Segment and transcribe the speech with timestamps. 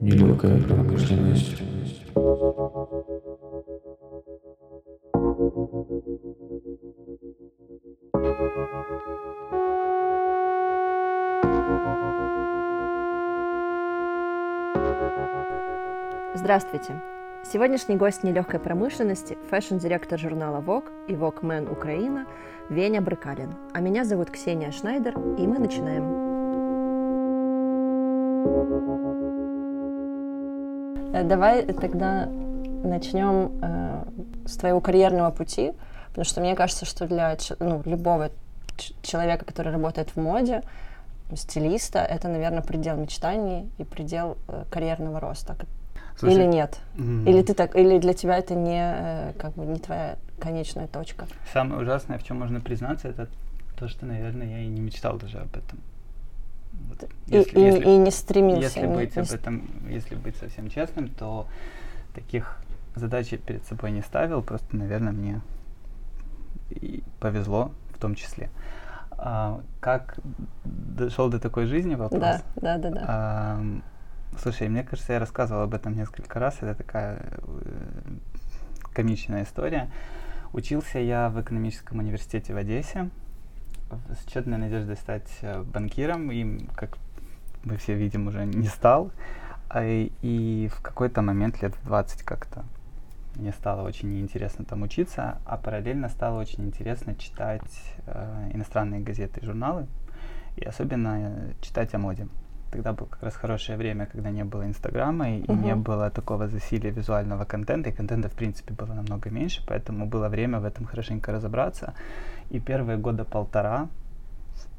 [0.00, 1.54] Нелегкая промышленность.
[16.34, 17.00] Здравствуйте!
[17.52, 22.26] Сегодняшний гость нелегкой промышленности– fashion -директор журнала Vogue и Vogue Man Украина
[22.70, 23.54] Веня Брыкалин.
[23.74, 26.04] А меня зовут Ксения Шнайдер, и мы начинаем.
[31.12, 32.30] Э, давай тогда
[32.82, 34.04] начнем э,
[34.46, 35.74] с твоего карьерного пути,
[36.08, 38.30] потому что мне кажется, что для ну, любого
[39.02, 40.62] человека, который работает в моде,
[41.34, 45.56] стилиста, это, наверное, предел мечтаний и предел э, карьерного роста.
[46.16, 46.80] Слушай, или нет?
[46.96, 47.28] Mm-hmm.
[47.28, 51.26] Или ты так, или для тебя это не э, как бы не твоя конечная точка?
[51.52, 53.28] Самое ужасное, в чем можно признаться, это
[53.76, 55.80] то, что, наверное, я и не мечтал даже об этом.
[56.88, 57.08] Вот.
[57.26, 58.62] Если, и, если, и не стремился.
[58.62, 59.22] Если не, быть не...
[59.22, 61.46] об этом, если быть совсем честным, то
[62.14, 62.58] таких
[62.94, 65.40] задач я перед собой не ставил, просто, наверное, мне
[66.70, 68.50] и повезло в том числе.
[69.10, 70.18] А, как
[70.64, 72.20] дошел до такой жизни вопрос?
[72.20, 73.04] Да, да, да, да.
[73.06, 73.64] А,
[74.40, 76.56] Слушай, мне кажется, я рассказывал об этом несколько раз.
[76.60, 78.00] Это такая э,
[78.92, 79.90] комичная история.
[80.52, 83.10] Учился я в экономическом университете в Одессе
[84.12, 86.30] с тщетной надеждой стать э, банкиром.
[86.30, 86.98] Им, как
[87.64, 89.10] мы все видим, уже не стал.
[89.68, 92.64] А, и в какой-то момент, лет в 20 как-то,
[93.36, 97.62] мне стало очень неинтересно там учиться, а параллельно стало очень интересно читать
[98.06, 99.86] э, иностранные газеты и журналы,
[100.56, 102.28] и особенно э, читать о моде
[102.74, 105.64] тогда было как раз хорошее время, когда не было Инстаграма и, uh-huh.
[105.64, 110.28] не было такого засилия визуального контента, и контента, в принципе, было намного меньше, поэтому было
[110.28, 111.94] время в этом хорошенько разобраться.
[112.50, 113.88] И первые года полтора,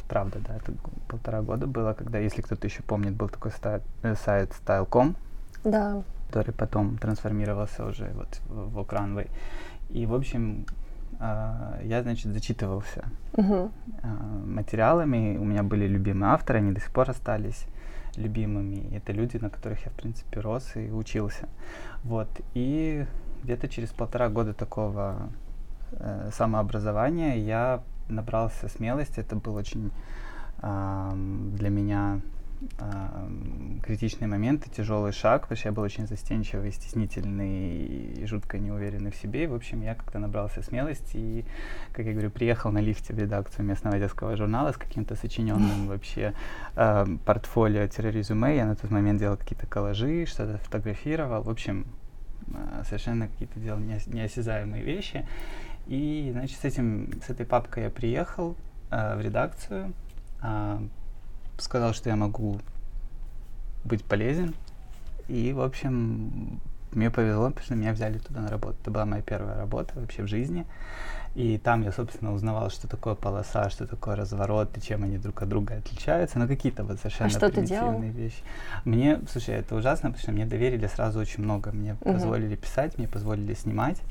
[0.09, 0.73] правда, да, это
[1.07, 5.15] полтора года было, когда, если кто-то еще помнит, был такой ста- э, сайт Style.com,
[5.63, 6.03] да.
[6.27, 9.27] который потом трансформировался уже вот в, в Окранвей.
[9.89, 10.65] И, в общем,
[11.17, 13.71] Uh, я, значит, зачитывался uh-huh.
[14.03, 15.37] uh, материалами.
[15.37, 17.65] У меня были любимые авторы, они до сих пор остались
[18.17, 18.95] любимыми.
[18.95, 21.47] Это люди, на которых я, в принципе, рос и учился.
[22.03, 22.27] Вот.
[22.53, 23.05] И
[23.43, 25.29] где-то через полтора года такого
[25.91, 29.19] э, самообразования я набрался смелости.
[29.19, 29.91] Это был очень
[30.61, 31.11] э,
[31.53, 32.21] для меня
[33.83, 39.15] критичные моменты, тяжелый шаг, потому что я был очень застенчивый, стеснительный и жутко неуверенный в
[39.15, 39.43] себе.
[39.43, 41.45] И, в общем, я как-то набрался смелости и,
[41.91, 46.33] как я говорю, приехал на лифте в редакцию местного детского журнала с каким-то сочиненным вообще
[46.75, 48.55] э, портфолио-резюме.
[48.55, 51.43] Я на тот момент делал какие-то коллажи, что-то фотографировал.
[51.43, 51.85] В общем,
[52.47, 55.25] э, совершенно какие-то делал неосязаемые вещи.
[55.87, 58.55] И, значит, с, этим, с этой папкой я приехал
[58.89, 59.93] э, в редакцию,
[60.41, 60.79] э,
[61.57, 62.59] сказал, что я могу
[63.83, 64.53] быть полезен.
[65.27, 66.59] И, в общем,
[66.91, 68.77] мне повезло, потому что меня взяли туда на работу.
[68.81, 70.65] Это была моя первая работа вообще в жизни.
[71.35, 75.41] И там я, собственно, узнавал, что такое полоса, что такое разворот, и чем они друг
[75.41, 76.39] от друга отличаются.
[76.39, 78.41] Ну, какие-то вот совершенно а что примитивные вещи.
[78.85, 81.73] Мне, слушай, это ужасно, потому что мне доверили сразу очень много.
[81.73, 82.13] Мне uh-huh.
[82.13, 84.01] позволили писать, мне позволили снимать.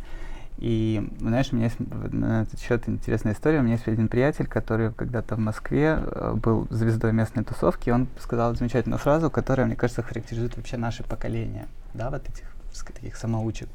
[0.59, 3.59] И, знаешь, у меня есть на этот счет интересная история.
[3.59, 8.06] У меня есть один приятель, который когда-то в Москве э, был звездой местной тусовки, он
[8.20, 12.54] сказал замечательную фразу, которая, мне кажется, характеризует вообще наше поколение, да, вот этих
[12.94, 13.69] таких самоучек.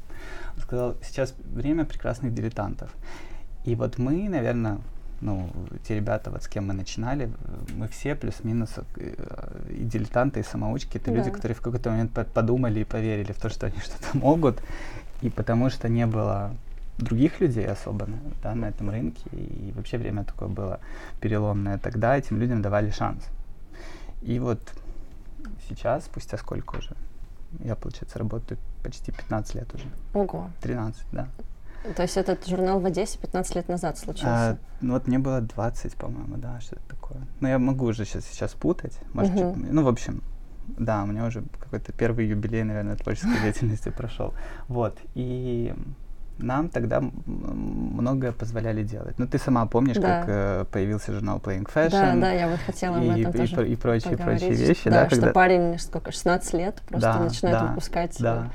[0.56, 2.90] Он сказал, сейчас время прекрасных дилетантов.
[3.64, 4.78] И вот мы, наверное,
[5.20, 5.50] ну,
[5.86, 7.30] те ребята, вот с кем мы начинали,
[7.76, 9.14] мы все плюс-минус э,
[9.70, 11.18] и дилетанты, и самоучки, это да.
[11.18, 14.62] люди, которые в какой-то момент подумали и поверили в то, что они что-то могут,
[15.20, 16.54] и потому что не было
[17.00, 18.08] других людей особо
[18.42, 19.22] да, на этом рынке.
[19.32, 20.80] И вообще время такое было
[21.20, 21.78] переломное.
[21.78, 23.24] Тогда этим людям давали шанс.
[24.22, 24.60] И вот
[25.68, 26.94] сейчас, спустя сколько уже?
[27.60, 29.84] Я, получается, работаю почти 15 лет уже.
[30.14, 30.50] Ого.
[30.60, 31.28] 13, да.
[31.96, 34.50] То есть этот журнал в Одессе 15 лет назад случился?
[34.50, 37.18] А, ну вот мне было 20, по-моему, да, что-то такое.
[37.40, 38.98] Но я могу уже сейчас, сейчас путать.
[39.14, 39.66] Может, uh-huh.
[39.70, 40.22] ну, в общем,
[40.66, 44.34] да, у меня уже какой-то первый юбилей, наверное, творческой деятельности прошел.
[44.68, 44.98] Вот.
[45.14, 45.74] И
[46.42, 49.18] нам тогда многое позволяли делать.
[49.18, 50.20] Ну, ты сама помнишь, да.
[50.20, 51.90] как э, появился журнал Playing Fashion.
[51.90, 54.84] Да, да, я вот хотела об этом и, тоже и, и прочие, прочие вещи.
[54.84, 55.32] Да, да что когда...
[55.32, 58.50] парень, сколько, 16 лет, просто да, начинает да, выпускать да.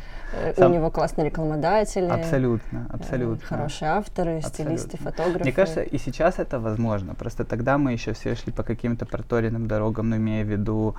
[0.57, 2.05] Сам- У него классные рекламодатели.
[2.07, 3.45] Абсолютно, э, абсолютно.
[3.47, 5.11] Хорошие авторы, стилисты, Абсолютно.
[5.11, 5.39] фотографы.
[5.43, 7.15] Мне кажется, и сейчас это возможно.
[7.15, 10.95] Просто тогда мы еще все шли по каким-то проторенным дорогам, но имея в виду,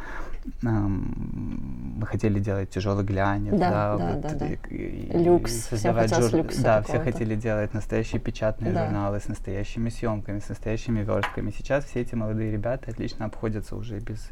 [0.62, 4.46] эм, мы хотели делать тяжелый глянец, Да, да, да, вот, да, да.
[4.46, 5.52] и- и- Люкс.
[5.52, 8.84] и создавать хотелось жур- люкса Да, все хотели делать настоящие печатные Да.
[8.84, 11.50] журналы с настоящими съемками, с настоящими верстками.
[11.56, 14.28] Сейчас все эти молодые ребята отлично обходятся уже без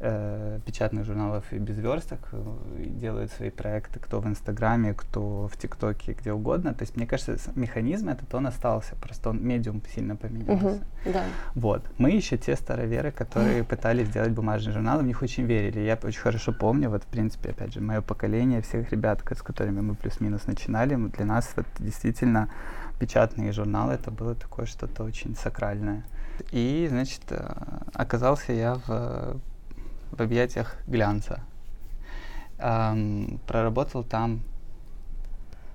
[0.00, 5.56] э, печатных журналов и без версток, э, делают свои проекты, кто в Инстаграме, кто в
[5.56, 6.74] ТикТоке, где угодно.
[6.74, 10.66] То есть, мне кажется, механизм этот, он остался, просто он медиум сильно поменялся.
[10.66, 10.80] Мгм,
[11.12, 11.24] Да.
[11.54, 11.82] Вот.
[11.98, 15.80] Мы еще те староверы, которые пытались сделать бумажные журналы, в них очень верили.
[15.80, 19.80] Я очень хорошо помню, вот, в принципе, опять же, мое поколение, всех ребят, с которыми
[19.80, 22.48] мы плюс-минус начинали, для нас вот, действительно
[22.98, 26.04] печатные журналы, это было такое что-то очень сакральное.
[26.52, 27.52] И, значит, э,
[27.94, 29.40] оказался я в,
[30.10, 31.40] в объятиях глянца.
[32.58, 34.42] Ам, проработал там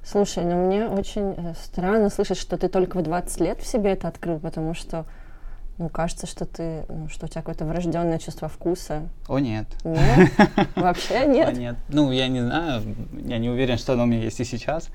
[0.06, 3.92] Слушай, ну мне очень э, странно слышать, что ты только в 20 лет в себе
[3.92, 5.06] это открыл, потому что,
[5.78, 9.04] ну, кажется, что ты, ну, что у тебя какое-то врожденное чувство вкуса.
[9.30, 9.66] О, нет.
[9.86, 10.30] Нет?
[10.76, 11.58] Вообще нет?
[11.58, 11.78] нет.
[11.88, 12.84] Ну, я не знаю,
[13.14, 14.90] я не уверен, что оно у меня есть и сейчас.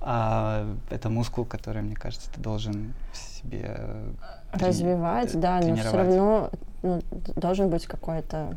[0.00, 4.10] А, это мускул, который, мне кажется, ты должен в себе э,
[4.54, 6.50] трени- Развивать, э, да, но все равно
[6.82, 7.02] ну,
[7.36, 8.56] должен быть какой-то,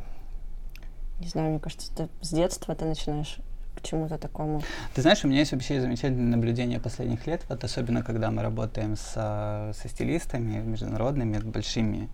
[1.19, 3.37] не знаю, мне кажется, ты с детства ты начинаешь
[3.75, 4.61] к чему-то такому.
[4.93, 8.95] Ты знаешь, у меня есть вообще замечательное наблюдение последних лет, вот особенно когда мы работаем
[8.95, 12.09] с, а, со стилистами международными, большими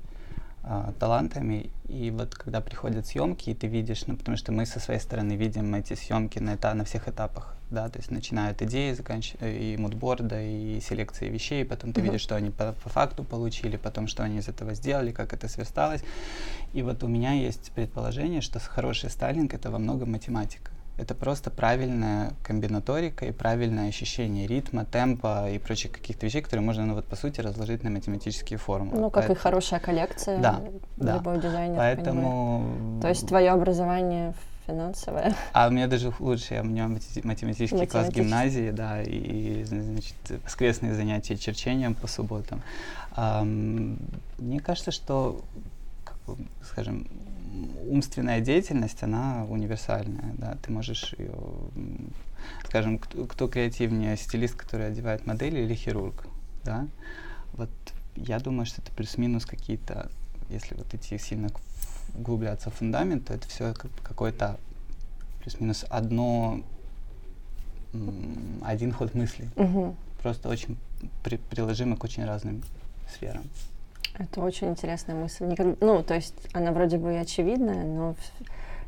[0.63, 4.79] а, талантами, и вот когда приходят съемки, и ты видишь, ну, потому что мы со
[4.79, 8.61] своей стороны видим эти съемки на, эта- на всех этапах, да, то есть начиная от
[8.61, 12.11] идеи, заканчивая и мудборда, и селекции вещей, потом ты Мгм.
[12.11, 15.47] видишь, что они по, по факту получили, потом что они из этого сделали, как это
[15.47, 16.03] сверсталось.
[16.73, 20.71] И вот у меня есть предположение, что хороший стайлинг это во многом математика.
[20.97, 26.85] Это просто правильная комбинаторика и правильное ощущение ритма, темпа и прочих каких-то вещей, которые можно,
[26.85, 29.01] ну вот по сути, разложить на математические формулы.
[29.01, 30.39] Ну, как и Поэт- хорошая коллекция.
[30.39, 31.15] Да, э, да.
[31.17, 31.97] Любой дизайнер понимает.
[31.97, 32.99] Поэтому...
[33.01, 34.33] То есть твое образование
[34.67, 35.35] финансовое.
[35.53, 38.21] А у меня даже лучше, я у меня мати- математический класс Математический.
[38.23, 42.61] гимназии, да, и, значит, воскресные занятия черчением по субботам.
[43.15, 43.97] Ам,
[44.37, 45.43] мне кажется, что,
[46.03, 47.07] как бы, скажем,
[47.87, 51.33] умственная деятельность, она универсальная, да, ты можешь ее,
[52.65, 56.27] скажем, кто, кто креативнее, стилист, который одевает модели или хирург,
[56.63, 56.87] да,
[57.53, 57.69] вот
[58.17, 60.09] я думаю, что это плюс-минус какие-то,
[60.49, 61.59] если вот идти сильно к-
[62.19, 63.73] углубляться в фундамент, то это все
[64.03, 64.57] какой-то
[65.41, 66.61] плюс-минус одно,
[68.63, 69.95] один ход мысли, Мгм.
[70.21, 70.77] просто очень
[71.23, 72.61] при- приложимый к очень разным
[73.13, 73.43] сферам.
[74.17, 75.45] Это очень интересная мысль.
[75.45, 78.15] Никак- Ну, то есть она вроде бы и очевидная, но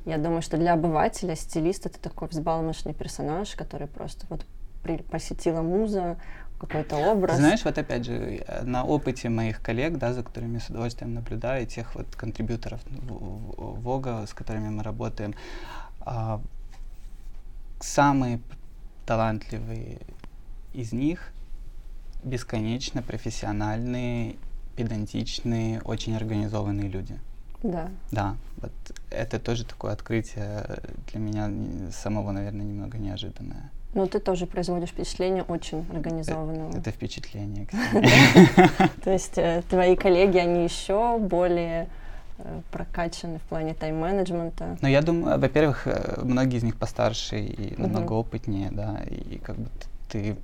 [0.05, 4.45] я думаю, что для обывателя стилист это такой взбалмошный персонаж, который просто вот
[4.83, 6.17] при- посетила муза,
[6.59, 7.37] какой-то образ.
[7.37, 11.13] Знаешь, вот опять же, э, на опыте моих коллег, да, за которыми я с удовольствием
[11.13, 15.33] наблюдаю, тех вот контрибьюторов в- Вога, с которыми мы работаем,
[16.01, 16.41] а,
[17.79, 18.39] самые
[19.05, 19.99] талантливые
[20.73, 21.31] из них
[22.23, 24.35] бесконечно профессиональные,
[24.75, 27.19] педантичные, очень организованные люди.
[27.63, 27.89] Да.
[28.11, 28.71] Да, вот
[29.09, 30.79] это тоже такое открытие
[31.11, 33.71] для меня самого, наверное, немного неожиданное.
[33.93, 36.77] Но ты тоже производишь впечатление очень организованного.
[36.77, 37.65] Это впечатление.
[37.65, 38.69] Ксения.
[39.03, 41.87] То есть э, твои коллеги, они еще более
[42.37, 44.77] э, прокачаны в плане тайм-менеджмента.
[44.81, 49.55] Ну, я думаю, во-первых, э, многие из них постарше и намного опытнее, да, и как
[49.55, 49.69] бы
[50.09, 50.37] ты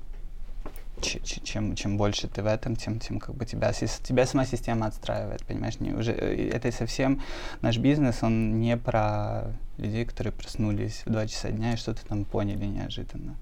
[1.03, 5.45] чем, чем больше ты в этом, тем, тем как бы тебя, тебя сама система отстраивает,
[5.45, 5.79] понимаешь?
[5.79, 7.21] Не, уже, э, это совсем
[7.61, 12.25] наш бизнес, он не про людей, которые проснулись в 2 часа дня и что-то там
[12.25, 13.35] поняли неожиданно.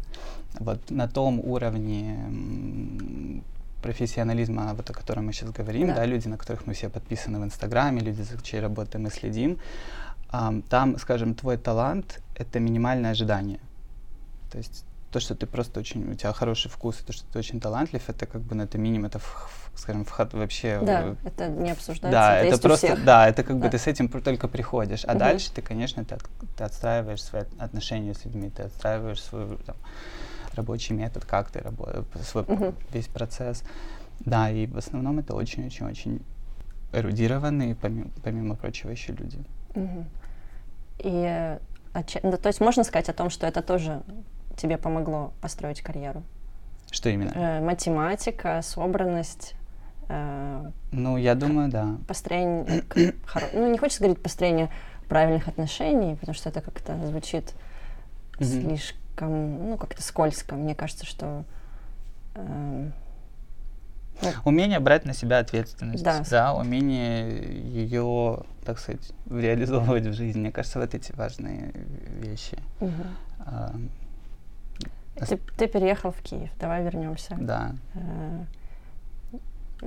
[0.60, 2.20] Вот на том уровне
[3.82, 5.96] профессионализма, вот о котором мы сейчас говорим, Да.
[5.96, 6.06] да.
[6.06, 9.58] люди, на которых мы все подписаны в Инстаграме, люди, за чьей работой мы следим,
[10.30, 13.60] ам, там, скажем, твой талант— это минимальное ожидание.
[14.52, 17.40] То есть то, что ты просто очень, у тебя хороший вкус, и то, что ты
[17.40, 19.20] очень талантлив, это как бы, ну, это минимум, это,
[19.76, 20.80] скажем, вход вообще...
[20.82, 22.12] Да, это не обсуждается.
[22.12, 23.04] да, это, это просто, всех.
[23.06, 23.70] да, это как бы Да.
[23.70, 25.20] ты с этим только приходишь, а Мгм.
[25.20, 29.76] дальше ты, конечно, ты, от- ты отстраиваешь свои отношения с людьми, ты отстраиваешь свой там,
[30.54, 32.74] рабочий метод, как ты работаешь, свой Мгм.
[32.92, 33.64] весь процесс.
[34.22, 36.22] Да, и в основном это очень-очень-очень
[36.94, 39.40] эрудированные, помимо, помимо прочего, еще люди.
[39.76, 40.06] Мгм.
[41.00, 41.60] И, э,
[41.94, 44.04] отча- ну, то есть можно сказать о том, что это тоже
[44.62, 46.24] тебе помогло построить карьеру?
[46.92, 47.32] Что именно?
[47.34, 49.56] Э, математика, собранность,
[50.10, 51.98] э, Ну, я думаю, да.
[52.08, 52.84] построение,
[53.54, 54.70] ну не хочется говорить построение
[55.10, 57.54] правильных отношений, потому что это как-то звучит
[58.40, 58.46] Мгм.
[58.50, 60.56] слишком ну, как-то скользко.
[60.56, 61.44] Мне кажется, что...
[62.36, 62.94] эм,
[64.46, 66.24] Умение брать на себя ответственность, Да.
[66.30, 67.32] да, умение
[67.64, 70.40] ее, так сказать, реализовывать в жизни.
[70.42, 71.72] Мне кажется, вот эти важные
[72.22, 72.58] вещи.
[72.80, 73.04] мгм.
[73.40, 73.74] А,
[75.28, 77.36] Ты, ты переехал в Киев, давай вернемся.
[77.40, 77.74] Да.
[77.96, 78.44] Э,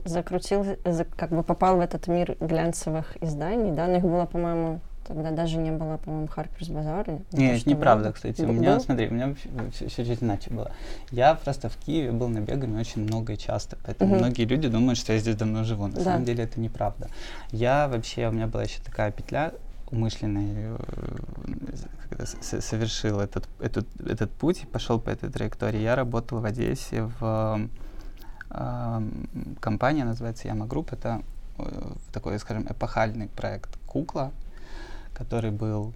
[0.05, 4.81] Закрутил, за- как бы попал в этот мир глянцевых изданий, да, но их было, по-моему,
[5.07, 7.07] тогда даже не было, по-моему, Харперс Базар.
[7.31, 8.43] Нет, неправда, кстати.
[8.43, 8.81] У меня, был?
[8.81, 9.35] смотри, у меня
[9.73, 10.73] все, чуть иначе было.
[11.13, 14.19] Я просто в Киеве был набегами очень много и часто, поэтому Мгм.
[14.19, 15.87] многие люди думают, что я здесь давно живу.
[15.87, 16.01] На Да.
[16.01, 17.09] самом деле это неправда.
[17.53, 19.53] Я вообще, у меня была еще такая петля
[19.95, 21.17] умышленная, э,
[22.09, 25.81] когда совершил этот, этот, этот путь пошел по этой траектории.
[25.81, 27.69] Я работал в Одессе в
[28.51, 30.93] эм, компания, называется Яма Групп.
[30.93, 31.23] Это
[31.59, 34.33] э, такой, скажем, эпохальный проект «Кукла»,
[35.15, 35.93] который был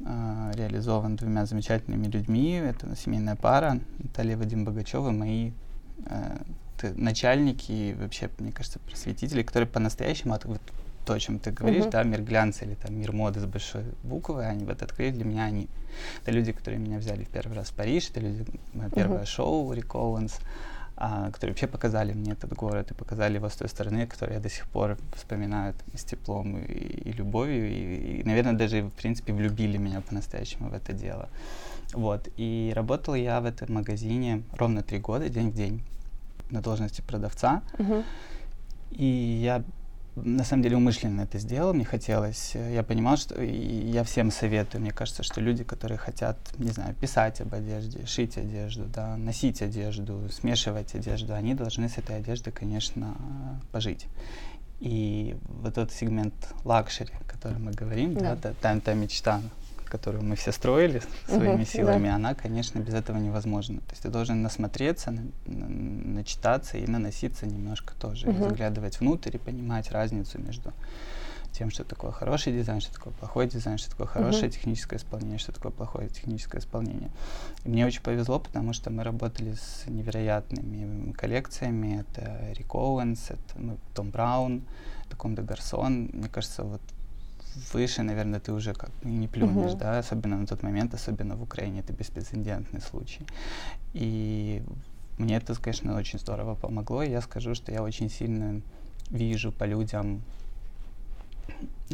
[0.00, 2.52] э, реализован двумя замечательными людьми.
[2.52, 5.52] Это семейная пара, Наталья Вадим Богачевы, мои
[6.06, 6.38] э,
[6.94, 10.46] начальники и вообще, мне кажется, просветители, которые по-настоящему, от,
[11.08, 11.90] то, о чем ты говоришь, Мгм.
[11.90, 15.44] да, мир глянца или там мир моды с большой буквы, они вот открыли для меня,
[15.44, 15.66] они,
[16.22, 19.26] это люди, которые меня взяли в первый раз в Париж, это люди, мое первое Мгм.
[19.26, 20.38] шоу Рик Оуэнс,
[20.96, 24.40] а, которые вообще показали мне этот город и показали его с той стороны, которую я
[24.42, 26.64] до сих пор вспоминаю там, с теплом и,
[27.08, 31.30] и любовью, и, и, наверное, даже, в принципе, влюбили меня по-настоящему в это дело.
[31.94, 35.82] Вот, и работал я в этом магазине ровно три года, день в день,
[36.50, 38.04] на должности продавца, Мгм.
[38.90, 39.64] и я
[40.24, 44.90] на самом деле умышленно это сделал, мне хотелось, я понимал, что я всем советую, мне
[44.92, 50.28] кажется, что люди, которые хотят, не знаю, писать об одежде, шить одежду, да, носить одежду,
[50.30, 53.16] смешивать одежду, они должны с этой одеждой, конечно,
[53.72, 54.06] пожить.
[54.80, 56.34] И вот этот сегмент
[56.64, 58.36] luxury, о котором мы говорим, да, Да.
[58.36, 59.40] та, та- та мечта,
[59.88, 61.64] которую мы все строили своими да.
[61.64, 63.80] силами, она, конечно, без этого невозможна.
[63.80, 68.42] То есть ты должен насмотреться, на- на- начитаться и наноситься немножко тоже, Мгм.
[68.44, 70.72] заглядывать внутрь и понимать разницу между
[71.52, 74.52] тем, что такое хороший дизайн, что такое плохой дизайн, что такое хорошее Мгм.
[74.52, 77.10] техническое исполнение, что такое плохое техническое исполнение.
[77.64, 82.04] И мне очень повезло, потому что мы работали с невероятными коллекциями.
[82.08, 84.62] Это Рик Оуэнс, это ну, Том Браун,
[85.06, 86.10] это Comme des Garçons.
[86.12, 86.80] Мне кажется, вот
[87.72, 89.78] выше, наверное, ты уже как не плюнешь, Мгм.
[89.78, 93.26] да, особенно на тот момент, особенно в Украине, это беспрецедентный случай.
[93.92, 94.62] И
[95.18, 98.62] мне это, конечно, очень здорово помогло, и я скажу, что я очень сильно
[99.10, 100.22] вижу по людям,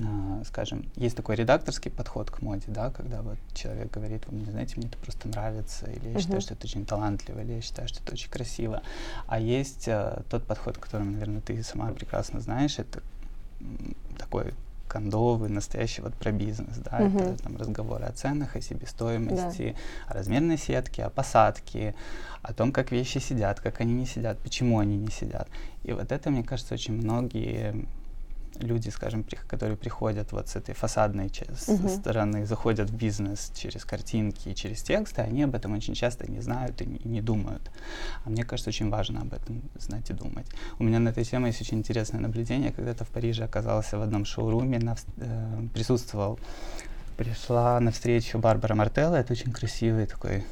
[0.02, 4.50] а, скажем, есть такой редакторский подход к моде, да, когда вот человек говорит, вы мне
[4.50, 6.40] знаете, мне это просто нравится, или я считаю, Мгм.
[6.40, 8.82] что это очень талантливо, или я считаю, что это очень красиво.
[9.26, 13.02] А есть э, тот подход, которым, наверное, ты сама прекрасно знаешь, это
[14.18, 14.52] такой
[14.88, 17.18] кондовый, настоящий вот про бизнес, да, Мгм.
[17.18, 19.76] это там разговоры о ценах, о себестоимости,
[20.06, 21.94] о размерной сетке, о посадке,
[22.42, 25.48] о том, как вещи сидят, как они не сидят, почему они не сидят.
[25.82, 27.86] И вот это, мне кажется, очень многие
[28.60, 31.30] люди, скажем, при- которые приходят вот с этой фасадной
[31.68, 31.88] Мгм.
[31.88, 36.40] стороны, заходят в бизнес через картинки и через тексты, они об этом очень часто не
[36.40, 37.70] знают и не, и не думают.
[38.24, 40.46] А мне кажется, очень важно об этом знать и думать.
[40.78, 42.72] У меня на этой теме есть очень интересное наблюдение.
[42.72, 46.38] Когда-то в Париже оказался в одном шоуруме, на, э, присутствовал,
[47.16, 50.44] пришла на встречу Барбара Мартелла, это очень красивый такой,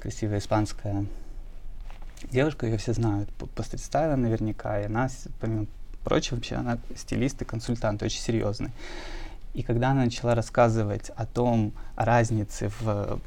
[0.00, 1.04] красивая испанская
[2.30, 5.66] девушка, ее все знают по, по стрит-стайлу наверняка, и она, с- помимо
[6.04, 8.70] прочего, вообще она стилист и консультант, очень серьезный.
[9.54, 13.18] И когда она начала рассказывать о том, о разнице в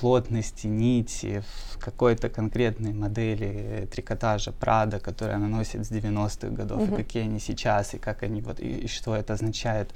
[0.00, 6.80] плотности нити, в какой-то конкретной модели э, трикотажа Прада, которую она носит с 90-х годов,
[6.82, 6.94] Мгм.
[6.94, 9.88] и какие они сейчас, и как они вот, и, и что это означает,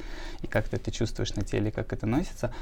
[0.43, 2.53] и как ты это чувствуешь на теле, как это носится.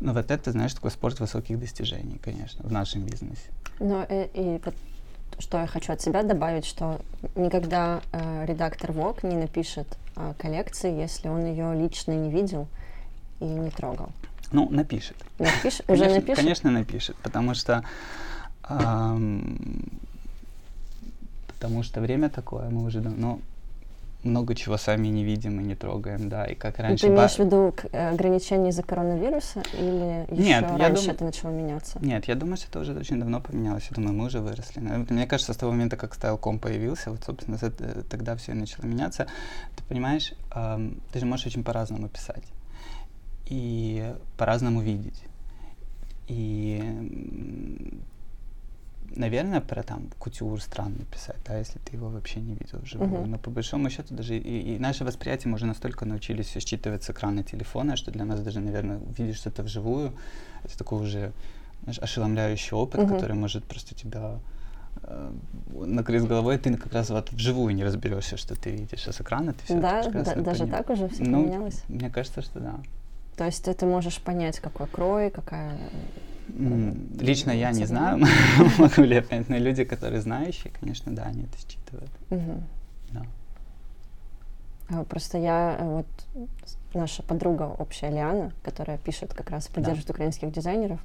[0.00, 3.48] Ну вот это, знаешь, такой спорт высоких достижений, конечно, в нашем бизнесе.
[3.80, 4.74] Ну и, и вот
[5.38, 7.00] что я хочу от себя добавить, что
[7.34, 9.86] никогда э, редактор Vogue не напишет
[10.16, 12.68] о коллекции, если он ее лично не видел
[13.40, 14.10] и не трогал.
[14.52, 15.16] Ну, напишет.
[15.38, 15.84] Напишет?
[15.88, 16.36] Уже Конечно, напишет?
[16.36, 17.84] Конечно, напишет, потому что
[18.62, 19.58] ам,
[21.48, 23.40] потому что время такое, мы уже давно
[24.24, 27.06] много чего сами не видим и не трогаем, да, и как Ну, раньше...
[27.06, 31.24] Ты имеешь в виду э, ограничения из-за коронавируса или еще Нет, я раньше дум- это
[31.24, 31.98] начало меняться?
[32.00, 33.86] Нет, я думаю, что это уже очень давно поменялось.
[33.90, 34.80] Я думаю, мы уже выросли.
[34.80, 38.54] Но Мне кажется, с того момента, как Style.com появился, вот, собственно, это- тогда все и
[38.54, 39.26] начало меняться.
[39.76, 42.44] Ты понимаешь, ам, ты же можешь очень по-разному писать.
[43.46, 45.22] И по-разному видеть.
[46.28, 46.82] И,
[49.16, 53.20] наверное, про там кутюр странно писать, да, если ты его вообще не видел вживую.
[53.22, 53.30] Мгм.
[53.30, 57.10] Но по большому счету даже и, и наше восприятие мы уже настолько научились считывать с
[57.10, 60.12] экрана телефона, что для нас даже, наверное, увидеть что-то вживую,
[60.64, 61.32] это такое уже
[61.82, 63.14] знаешь, ошеломляющий опыт, Мгм.
[63.14, 64.38] который может просто тебя
[65.02, 65.32] э,
[65.70, 69.52] накрыть головой, ты как раз вот вживую не разберешься, что ты видишь, а с экрана
[69.52, 71.82] ты все Да, да- даже поним- так уже все Ну, поменялось.
[71.88, 72.76] Мне кажется, что да.
[73.36, 75.76] То есть ты можешь понять, какой крой, какая...
[77.20, 78.24] Лично я не знаю,
[78.78, 82.10] могу ли я понять, но люди, которые знающие, конечно, да, они это считывают.
[83.12, 83.22] Да.
[84.90, 86.06] А, Просто я, э, вот
[86.92, 91.00] наша подруга общая Лиана, которая пишет как раз, поддерживает украинских дизайнеров,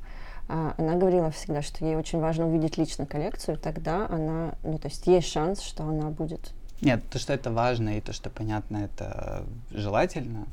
[0.48, 4.88] а, она говорила всегда, что ей очень важно увидеть лично коллекцию, тогда она, ну то
[4.88, 6.54] есть есть шанс, что она будет.
[6.82, 10.48] Нет, то, что это важно и то, что понятно, это желательно.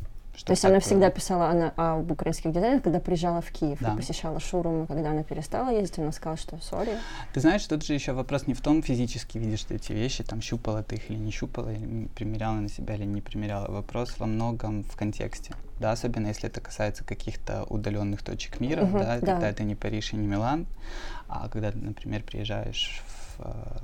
[0.44, 3.94] То есть она всегда писала она, об украинских дизайнерах, когда приезжала в Киев Да.
[3.94, 6.96] и посещала шоурумы, когда она перестала ездить, она сказала, что сори.
[7.32, 10.40] Ты знаешь, тут же еще вопрос не в том, физически видишь ты эти вещи, там
[10.40, 13.70] щупала ты их или не щупала, или примеряла на себя или не примеряла.
[13.70, 15.54] Вопрос во многом в контексте.
[15.80, 19.32] Да, особенно если это касается каких-то удаленных точек мира, Мгм, да, да.
[19.32, 20.66] когда это не Париж и не Милан,
[21.28, 23.78] а когда например, приезжаешь в, э,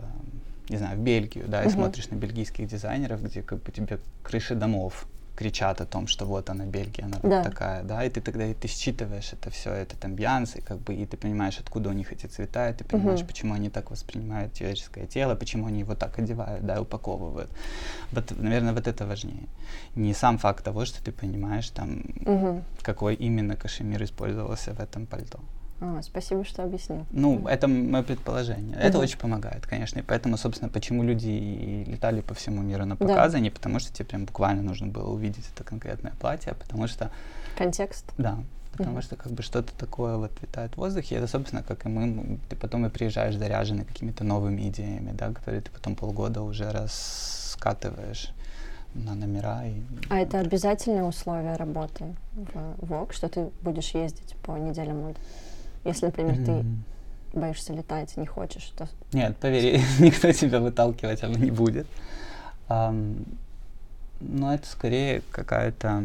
[0.71, 1.75] не знаю, в Бельгию, да, и Мгм.
[1.75, 6.51] смотришь на бельгийских дизайнеров, где как бы тебе крыши домов кричат о том, что вот
[6.51, 7.43] она Бельгия, она Да.
[7.43, 10.95] такая, да, и ты тогда и ты считываешь это все, этот амбианс, и как бы
[10.95, 13.29] и ты понимаешь, откуда у них эти цвета, и ты понимаешь, Мгм.
[13.29, 17.51] почему они так воспринимают человеческое тело, почему они его так одевают, да, упаковывают.
[18.12, 19.49] Вот, наверное, вот это важнее.
[19.95, 22.65] Не сам факт того, что ты понимаешь, там, Мгм.
[22.83, 25.41] какой именно кашемир использовался в этом пальто.
[25.85, 27.05] А, спасибо, что объяснил.
[27.11, 28.77] Ну, это мое предположение.
[28.77, 29.03] Это Мгм.
[29.05, 29.99] очень помогает, конечно.
[29.99, 33.05] И поэтому, собственно, почему люди и летали по всему миру на Да.
[33.05, 36.87] показы, не потому что тебе прям буквально нужно было увидеть это конкретное платье, а потому
[36.87, 37.11] что
[37.59, 38.05] Контекст.
[38.17, 38.39] да,
[38.77, 41.17] потому что как бы что-то такое вот витает в воздухе.
[41.17, 45.33] И это, собственно, как и мы, ты потом и приезжаешь заряженный какими-то новыми идеями, да,
[45.33, 48.31] которые ты потом полгода уже раскатываешь
[48.95, 49.65] на номера.
[49.67, 55.19] И, А это обязательное условие работы в ВОК, что ты будешь ездить по неделе моды?
[55.85, 56.65] Если, например, ты
[57.33, 61.87] боишься летать, не хочешь, то Нет, поверь, никто тебя выталкивать не будет.
[62.69, 66.05] Но это скорее какая-то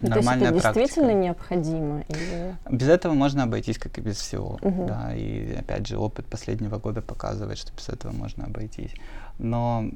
[0.00, 0.84] Ну, то есть нормальная это практика.
[0.84, 2.00] действительно необходимо?
[2.08, 2.56] Или...
[2.70, 4.58] Без этого можно обойтись, как и без всего.
[4.62, 8.92] Да, и опять же, опыт последнего года показывает, что без этого можно обойтись.
[9.38, 9.88] Но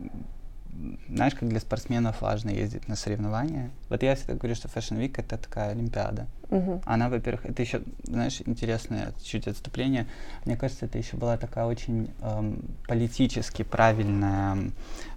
[1.09, 3.71] знаешь, как для спортсменов важно ездить на соревнования.
[3.89, 6.27] Вот я всегда говорю, что Fashion Week это такая олимпиада.
[6.51, 6.81] Мгм.
[6.85, 10.07] Она, во-первых, это еще, знаешь, интересное чуть отступление.
[10.45, 14.73] Мне кажется, это еще была такая очень эм, политически правильная,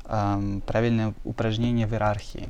[0.05, 2.49] эм, правильное упражнение в иерархии.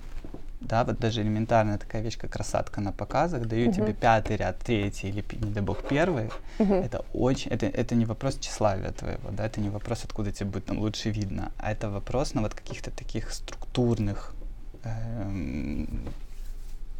[0.64, 3.74] Да, вот даже элементарная такая вещь, как рассадка на показах, даю Мгм.
[3.74, 6.30] тебе пятый ряд, третий или, не дай бог, первый.
[6.60, 6.76] Мгм.
[6.76, 10.66] Это очень, это, это не вопрос тщеславия твоего, да, это не вопрос, откуда тебе будет
[10.66, 14.34] там лучше видно, а это вопрос, ну, вот каких-то таких структурных,
[14.84, 16.04] эм,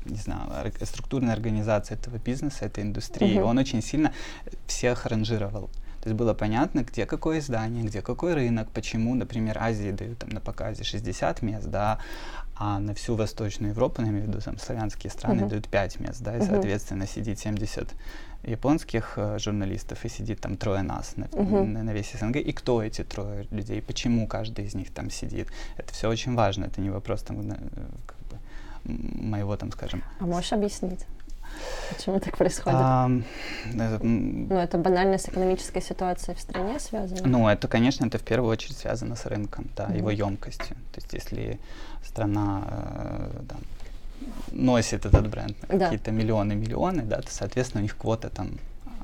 [0.06, 3.38] не знаю, структурной организации этого бизнеса, этой индустрии.
[3.38, 3.48] Мгм.
[3.48, 4.12] Он очень сильно
[4.68, 5.70] всех ранжировал.
[6.02, 10.32] То есть было понятно, где какое издание, где какой рынок, почему, например, Азии дают там
[10.32, 11.98] на показе 60 мест, да,
[12.56, 15.50] а на всю Восточную Европу, я имею в виду там славянские страны, Мгм.
[15.50, 16.48] дают 5 мест, да, и, Мгм.
[16.48, 17.88] соответственно, сидит 70
[18.44, 21.74] японских э, журналистов и сидит там трое нас на, Мгм.
[21.74, 22.36] на, на весь СНГ.
[22.38, 25.48] И кто эти трое людей, почему каждый из них там сидит.
[25.78, 27.56] Это все очень важно, это не вопрос там, э,
[28.06, 28.38] как бы,
[28.84, 31.06] моего там, скажем, А можешь объяснить,
[31.90, 32.80] почему так происходит?
[32.80, 33.24] ам,
[33.66, 37.22] э, м, Ну, это банально с экономической ситуацией в стране связано?
[37.28, 40.18] Ну, это, конечно, это в первую очередь связано с рынком, да, его Мгм.
[40.18, 40.76] емкостью.
[40.92, 41.60] То есть, если
[42.04, 43.60] страна э, там,
[44.52, 45.78] носит этот бренд Да.
[45.80, 48.52] какие-то миллионы миллионы, да, то, соответственно, у них квота там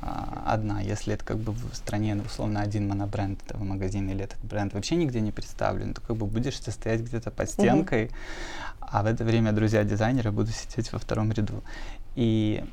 [0.01, 0.79] а, одна.
[0.79, 4.73] Если это как бы в стране, ну, условно, один монобренд этого магазина или этот бренд
[4.73, 8.09] вообще нигде не представлен, то как бы будешь ты стоять где-то под стенкой,
[8.79, 11.61] а в это время друзья-дизайнеры будут сидеть во втором ряду.
[12.19, 12.65] И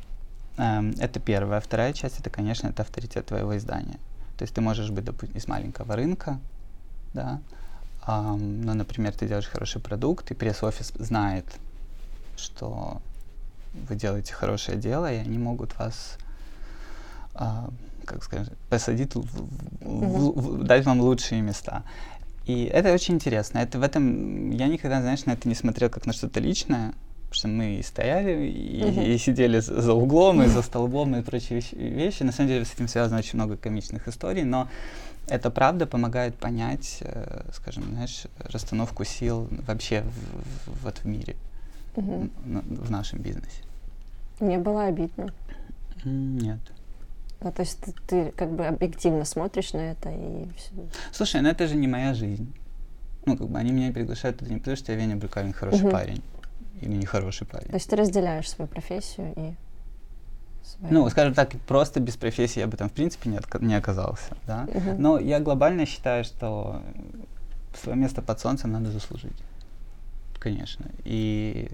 [0.57, 1.61] эм, это первая.
[1.61, 4.01] Вторая часть, это, конечно, это авторитет твоего издания.
[4.37, 6.41] То есть ты можешь быть, допустим, из маленького рынка,
[7.15, 7.39] да,
[8.03, 11.47] ам, ну, например, ты делаешь хороший продукт, и пресс-офис знает,
[12.37, 13.01] что
[13.89, 16.19] вы делаете хорошее дело, и они могут вас,
[17.35, 17.71] а,
[18.05, 19.49] как скажем, посадить, в- в-
[19.81, 21.85] в- в- дать вам лучшие места.
[22.47, 23.59] И это очень интересно.
[23.59, 26.95] Это в этом я никогда, знаешь, на это не смотрел как на что-то личное,
[27.37, 29.03] что мы и стояли, и, Мгм.
[29.03, 32.23] и сидели за, углом, и за столбом, и прочие вещи.
[32.23, 34.69] На самом деле с этим связано очень много комичных историй, но
[35.29, 41.37] это правда помогает понять, э, скажем, знаешь, расстановку сил вообще в, в- вот в мире,
[41.97, 43.63] н- в нашем бизнесе.
[44.41, 45.29] Мне было обидно.
[46.05, 46.61] Нет.
[47.43, 50.73] Ну, то есть ты, ты как бы объективно смотришь на это и всё.
[51.13, 52.53] Слушай, ну это же не моя жизнь.
[53.27, 55.91] Ну, как бы они меня приглашают туда не потому, что я Веня Брюкавин хороший Мгм.
[55.91, 56.23] парень.
[56.81, 57.69] Или нехороший парень.
[57.69, 59.55] То есть ты разделяешь свою профессию и
[60.65, 60.93] своей?
[60.93, 64.37] Ну, скажем так, просто без профессии я бы там в принципе не, отка- не оказался,
[64.47, 64.69] да.
[64.73, 65.01] Мгм.
[65.01, 66.83] Но я глобально считаю, что
[67.81, 69.37] свое место под солнцем надо заслужить.
[70.39, 70.87] Конечно.
[71.05, 71.71] И,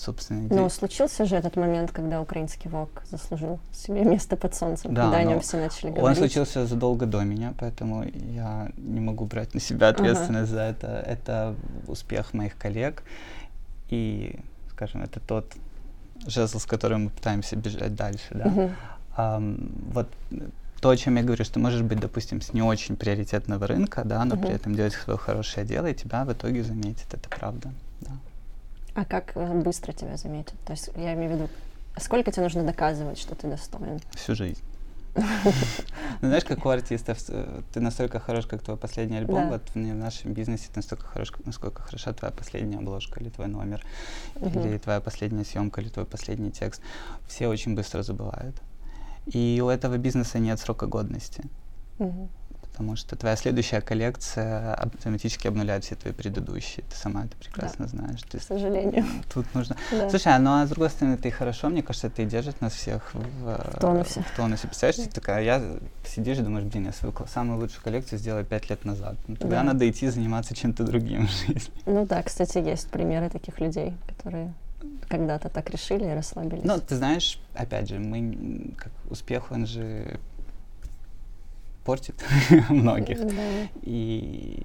[0.00, 4.94] собственно, Ну, иде- случился же этот момент, когда украинский ВОК заслужил себе место под солнцем,
[4.94, 6.18] Да, когда о но нем все начали он говорить.
[6.18, 10.86] случился задолго до меня, поэтому я не могу брать на себя ответственность за это.
[11.06, 11.54] Это
[11.86, 13.02] успех моих коллег.
[13.90, 14.38] И,
[14.70, 15.52] скажем, это тот
[16.26, 18.44] жезл, с которым мы пытаемся бежать дальше, да.
[18.46, 18.76] Мгм.
[19.16, 20.08] Ам, вот
[20.80, 24.24] то, о чем я говорю, что можешь быть, допустим, с не очень приоритетного рынка, да,
[24.24, 24.54] но при Мгм.
[24.56, 27.72] этом делать свое хорошее дело, и тебя в итоге заметят, это правда.
[28.00, 28.12] Да.
[28.94, 30.54] А как э, быстро тебя заметят?
[30.64, 31.48] То есть я имею в виду,
[31.98, 34.00] сколько тебе нужно доказывать, что ты достоин?
[34.14, 34.60] Всю жизнь.
[36.22, 39.76] Ну, знаешь, как у артистов, э, ты настолько хорош, как твой последний альбом, вот в
[39.76, 43.82] нашем бизнесе ты настолько хорош, насколько хороша твоя последняя обложка или твой номер,
[44.36, 46.82] или твоя последняя съемка, или твой последний текст.
[47.26, 48.56] Все очень быстро забывают.
[49.26, 51.42] И у этого бизнеса нет срока годности.
[52.80, 56.82] Потому что твоя следующая коллекция автоматически обнуляет все твои предыдущие.
[56.88, 58.22] Ты сама это прекрасно знаешь.
[58.22, 59.04] То К сожалению.
[59.34, 59.76] тут нужно...
[59.90, 60.08] Да.
[60.08, 63.12] Слушай, а ну а с другой стороны, ты хорошо, мне кажется, ты держит нас всех
[63.12, 64.22] в, э, тонусе.
[64.22, 64.66] В тонусе.
[64.66, 65.62] Представляешь, ты такая, я
[66.06, 69.16] сидишь и думаешь, блин, я свою самую лучшую коллекцию сделала пять лет назад.
[69.28, 69.62] Ну, тогда Да.
[69.62, 71.74] надо идти заниматься чем-то другим в жизни.
[71.84, 74.54] Ну да, кстати, есть примеры таких людей, которые
[75.10, 76.64] когда-то так решили и расслабились.
[76.64, 80.18] Ну, ты знаешь, опять же, мы, как успех, он же
[81.84, 82.22] портит
[82.70, 83.18] многих.
[83.26, 83.68] Да.
[83.82, 84.62] И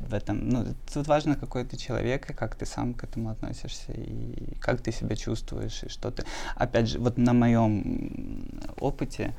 [0.00, 3.92] в этом, ну, тут важно, какой ты человек, и как ты сам к этому относишься,
[3.92, 6.24] и как ты себя чувствуешь, и что ты...
[6.56, 8.48] Опять же, вот на моем
[8.80, 9.34] опыте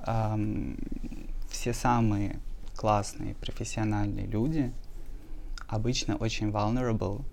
[0.00, 0.76] ам,
[1.50, 2.38] все самые
[2.76, 4.72] классные, профессиональные люди
[5.68, 7.24] обычно очень vulnerable,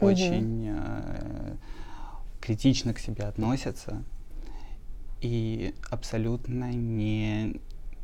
[0.00, 0.06] Мгм.
[0.06, 1.56] очень э,
[2.40, 4.02] критично к себе относятся
[5.20, 7.60] и абсолютно не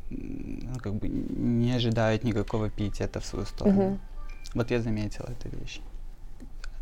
[0.09, 3.81] ну, как бы не ожидают никакого пиетета в свою сторону.
[3.81, 3.99] Мгм.
[4.53, 5.81] Вот я заметил эту вещь.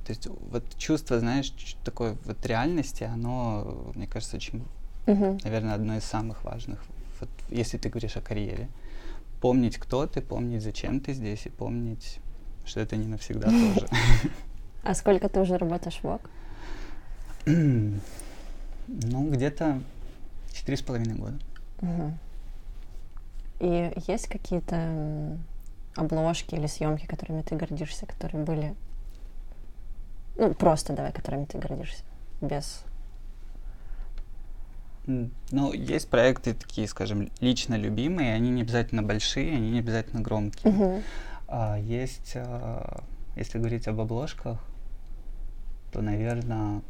[0.05, 4.65] То есть вот чувство, знаешь, такой вот реальности, оно, мне кажется, очень,
[5.05, 5.39] Мгм.
[5.43, 6.83] наверное, одно из самых важных.
[7.19, 8.69] Вот если ты говоришь о карьере.
[9.39, 12.19] Помнить, кто ты, помнить, зачем ты здесь, и помнить,
[12.65, 13.87] что это не навсегда тоже.
[14.83, 16.29] А сколько ты уже работаешь в ВОК?
[18.85, 19.81] Ну, где-то
[20.51, 21.39] четыре с половиной года.
[21.79, 22.19] Мгм.
[23.59, 25.37] И есть какие-то
[25.95, 28.75] обложки или съемки, которыми ты гордишься, которые были,
[30.37, 32.03] ну просто давай, которыми ты гордишься,
[32.41, 32.83] без.
[35.05, 40.71] Ну, есть проекты такие, скажем, лично любимые, они не обязательно большие, они не обязательно громкие.
[40.71, 41.03] Мгм.
[41.47, 43.03] А, есть, а,
[43.35, 44.59] если говорить об обложках,
[45.91, 46.81] то, наверное,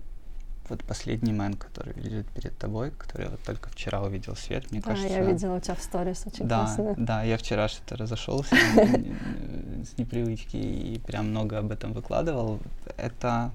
[0.69, 4.89] вот последний мэн, который лежит перед тобой, который вот только вчера увидел свет, мне Да,
[4.91, 5.10] кажется.
[5.13, 6.93] я видела у тебя в сторис, очень Да, классно.
[6.97, 8.56] да, я вчера что-то разошелся
[9.84, 12.60] с непривычки и прям много об этом выкладывал.
[12.97, 13.52] Это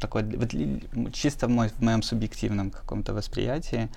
[0.00, 0.52] такой, вот
[1.12, 3.88] чисто в, мой, в моем субъективном каком-то восприятии.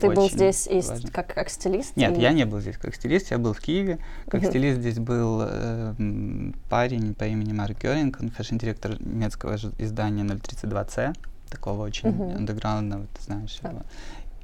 [0.00, 1.10] Ты был здесь и важно.
[1.10, 1.96] как, как стилист?
[1.96, 3.98] Нет, или- я не был здесь как стилист, я был в Киеве.
[4.28, 4.50] Как Мгм.
[4.50, 5.94] стилист здесь был э,
[6.68, 11.14] парень по имени Марк Геринг, он фэшн-директор немецкого издания 032C,
[11.50, 12.36] такого очень Мгм.
[12.36, 13.82] андеграундного, ты знаешь его.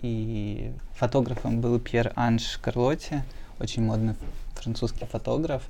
[0.01, 3.23] И фотографом был Пьер Анж Карлотти,
[3.61, 4.15] очень модный
[4.55, 5.63] французский фотограф.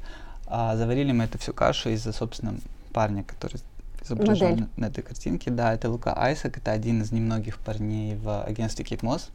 [0.47, 2.55] А заварили мы эту всю кашу из-за, собственно,
[2.93, 3.61] парня, который
[4.03, 4.67] изображен Модель.
[4.77, 5.51] на, этой картинке.
[5.51, 9.31] Да, это Лука Айсак, это один из немногих парней в агентстве Кейт Мосс.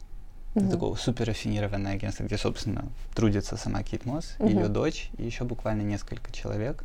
[0.54, 0.70] Это Мгм.
[0.70, 2.84] такое супер рафинированное агентство, где, собственно,
[3.14, 4.72] трудится сама Кейт Мосс, ее Мгм.
[4.72, 6.84] дочь и еще буквально несколько человек.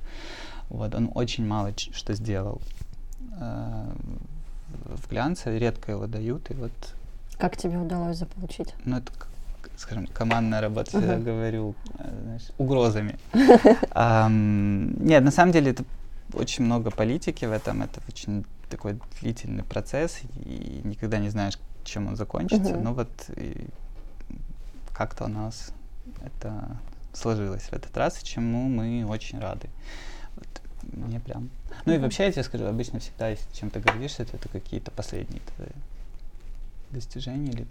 [0.69, 2.61] Вот, он очень мало ч- что сделал
[3.39, 3.91] э,
[4.85, 6.71] в- глянце, редко его дают, и вот,
[7.37, 8.73] Как тебе удалось заполучить?
[8.85, 9.11] ну, это,
[9.77, 11.17] скажем, командная работа, Ага.
[11.17, 13.17] говорю, э, знаешь, угрозами.
[13.91, 15.83] Ам, Нет, на самом деле это
[16.33, 22.07] очень много политики в этом, это очень такой длительный процесс, и никогда не знаешь, чем
[22.07, 23.67] он закончится, но вот и
[24.93, 25.71] как-то у нас
[26.25, 26.77] это
[27.13, 29.67] сложилось в этот раз, чему мы очень рады.
[29.67, 30.12] Вот
[30.91, 31.49] мне прям...
[31.85, 34.91] Ну и вообще, я тебе скажу, обычно всегда, если чем ты гордишься, это, это какие-то
[34.91, 35.69] последние твои
[36.91, 37.67] достижения или.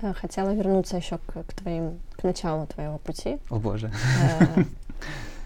[0.00, 3.38] Э, Хотела вернуться еще к, к твоим, к началу твоего пути.
[3.50, 3.90] О боже.
[4.22, 4.64] Э,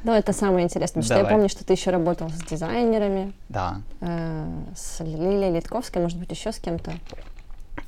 [0.04, 1.32] Ну, это самое интересное, потому что я Давай.
[1.34, 3.82] помню, что ты еще работал с дизайнерами, Да.
[4.00, 6.92] э, с Лилией Литковской, может быть, еще с кем-то.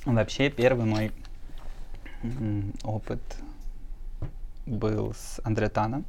[0.05, 1.12] Вообще первый мой
[2.83, 3.20] опыт
[4.70, 6.04] был с Андре Таном.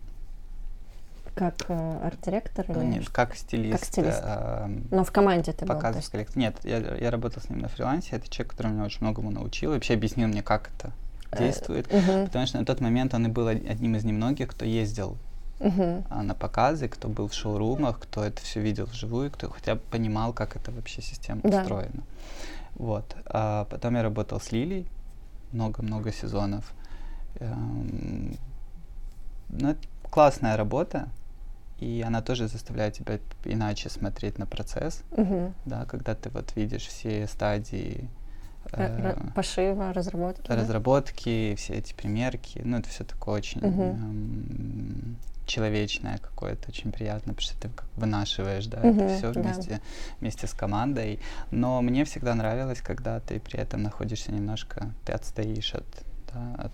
[1.36, 3.80] Как э, арт-директор или Нет, как стилист.
[3.80, 4.22] Как стилист.
[4.24, 5.76] эм, Но в команде ты был.
[5.82, 6.36] есть- коллектив.
[6.36, 8.18] Нет, я, я работал с ним на фрилансе.
[8.18, 9.72] Это человек, который меня очень многому научил.
[9.72, 10.92] И вообще объяснил мне, как это
[11.32, 11.92] Э, действует.
[11.92, 15.18] Мгм, Потому что на тот момент он и был од- одним из немногих, кто ездил
[16.10, 19.82] а, на показы, кто был в шоурумах, кто это все видел вживую, кто хотя бы
[19.92, 21.62] понимал, как это вообще система Да.
[21.62, 22.02] устроена.
[22.76, 23.16] Вот.
[23.28, 24.88] А потом я работал с Лилей
[25.54, 26.74] много-много сезонов.
[27.40, 28.36] Эм,
[29.62, 31.08] Ну, это классная работа,
[31.80, 35.54] и она тоже заставляет тебя иначе смотреть на процесс, Мгм.
[35.66, 38.10] да, когда ты вот видишь все стадии
[38.74, 40.48] э, Пошива, разработки.
[40.48, 40.56] да?
[40.56, 43.82] разработки, все эти примерки, ну, это все такое очень Мгм.
[43.82, 49.42] эм, человечное какое-то, очень приятно, потому что ты как вынашиваешь, да, Мгм, это все да.
[49.42, 49.82] вместе,
[50.20, 51.20] вместе с командой.
[51.52, 55.86] Но мне всегда нравилось, когда ты при этом находишься немножко, ты отстоишь от,
[56.34, 56.72] да, от,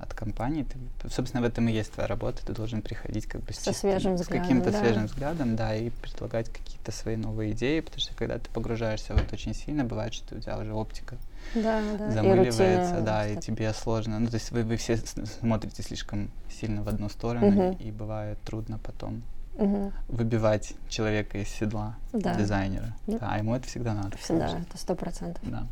[0.00, 0.64] от компании.
[0.64, 2.44] Ты, собственно, в этом и есть твоя работа.
[2.46, 4.80] Ты должен приходить как бы с, Со чистым- свежим с взглядом, каким-то да.
[4.80, 9.16] свежим взглядом, да, и предлагать какие-то свои новые идеи, потому что когда ты погружаешься в
[9.16, 11.16] это очень сильно, бывает, что у тебя уже оптика
[11.54, 12.08] Да, да.
[12.08, 12.62] и замыливается,
[12.94, 14.18] рутина, да, и тебе сложно.
[14.18, 17.72] Ну, то есть вы, вы все с- смотрите слишком сильно в одну сторону, Мгм.
[17.72, 19.22] и бывает трудно потом
[19.56, 19.92] Мгм.
[20.08, 22.34] выбивать человека из седла, Да.
[22.34, 22.94] дизайнера.
[23.06, 23.18] Да.
[23.18, 24.16] Да, а ему это всегда надо.
[24.18, 25.42] Всегда, это сто процентов.
[25.48, 25.66] Да.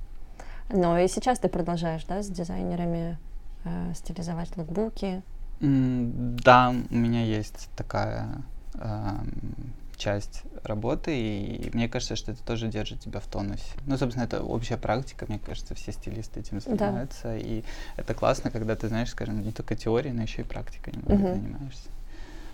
[0.68, 3.18] Но и сейчас ты продолжаешь, да, с дизайнерами
[3.66, 5.22] э, стилизовать лукбуки.
[5.60, 8.28] Да, у меня есть такая
[8.74, 13.64] эм, часть работы, и мне кажется, что это тоже держит тебя в тонусе.
[13.86, 16.76] Ну, собственно, это общая практика, мне кажется, все стилисты этим Да.
[16.76, 17.64] занимаются, и
[17.96, 21.32] это классно, когда ты знаешь, скажем, не только теория, но еще и практикой немного Мгм.
[21.32, 21.88] занимаешься.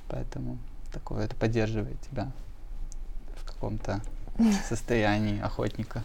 [0.09, 0.59] Поэтому
[0.93, 2.31] такое это поддерживает тебя
[3.37, 4.01] в каком-то
[4.69, 6.05] состоянии охотника.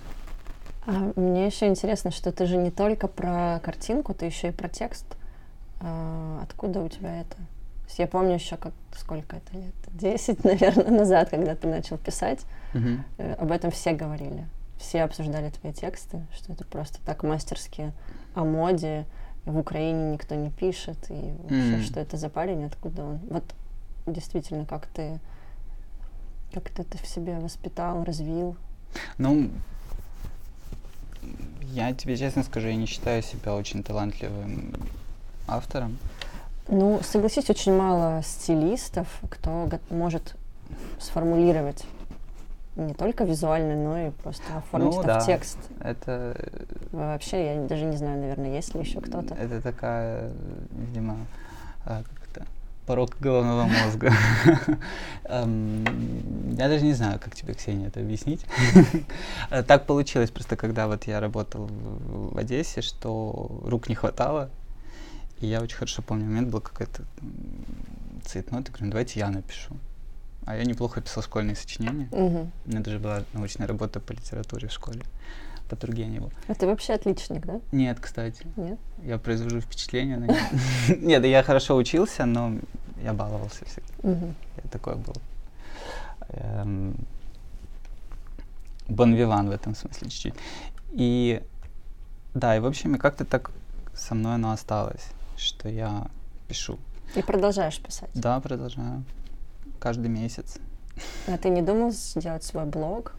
[0.88, 4.69] А мне еще интересно, что ты же не только про картинку, ты еще и про
[4.69, 5.06] текст.
[5.82, 7.36] А, откуда у тебя это?
[7.97, 9.76] Я помню еще, как сколько это лет?
[9.91, 12.39] Десять, наверное, назад, когда ты начал писать,
[12.73, 14.47] э, об этом все говорили.
[14.78, 17.91] Все обсуждали твои тексты, что это просто так мастерски
[18.34, 19.06] о моде.
[19.45, 20.97] В Украине никто не пишет.
[21.10, 21.82] И вообще, М.
[21.82, 23.19] что это за парень, откуда он?
[23.30, 23.43] Вот
[24.06, 25.19] действительно, как ты
[26.54, 28.56] как ты это в себе воспитал, развил?
[29.17, 29.50] Ну,
[31.74, 34.74] я тебе честно скажу, я не считаю себя очень талантливым
[35.48, 35.98] автором.
[36.68, 40.36] Ну, согласись, очень мало стилистов, кто может
[41.00, 41.86] сформулировать
[42.76, 45.20] не только визуально, но и просто оформить Ну это да.
[45.20, 45.58] в текст.
[45.82, 46.36] Это,
[46.92, 49.34] Вообще, я даже не знаю, наверное, есть ли еще кто-то.
[49.34, 50.32] это такая,
[50.72, 51.18] видимо,
[51.86, 52.04] это,
[52.88, 54.13] порог головного мозга.
[55.26, 55.84] Эм,
[56.58, 58.45] Я даже не знаю, как тебе, Ксения, это объяснить.
[59.67, 64.50] Так получилось просто, когда вот я работал в Одессе, что рук не хватало.
[65.39, 67.04] И я очень хорошо помню, момент был какой-то
[68.26, 69.76] цветной, говорю, «Ну, давайте я напишу.
[70.45, 72.08] А я неплохо писал школьные сочинения.
[72.65, 75.02] У меня даже была научная работа по литературе в школе,
[75.68, 76.32] по Тургеневу.
[76.48, 77.60] А ты вообще отличник, да?
[77.72, 78.80] Нет, кстати, Нет?
[79.04, 80.18] я произвожу впечатление.
[80.18, 80.38] на него.
[81.08, 82.54] Нет, я хорошо учился, но
[83.04, 83.88] я баловался всегда.
[84.04, 85.16] Я такой был.
[86.30, 86.96] эм,
[88.88, 90.34] Бонвиван в этом смысле чуть-чуть.
[90.92, 91.42] И
[92.34, 93.52] да, и в общем, и как-то так
[93.94, 96.08] со мной оно осталось, что я
[96.48, 96.80] пишу.
[97.16, 98.10] И продолжаешь писать.
[98.14, 99.04] Да, продолжаю.
[99.80, 100.58] Каждый месяц.
[101.28, 103.14] А ты не думал сделать свой блог?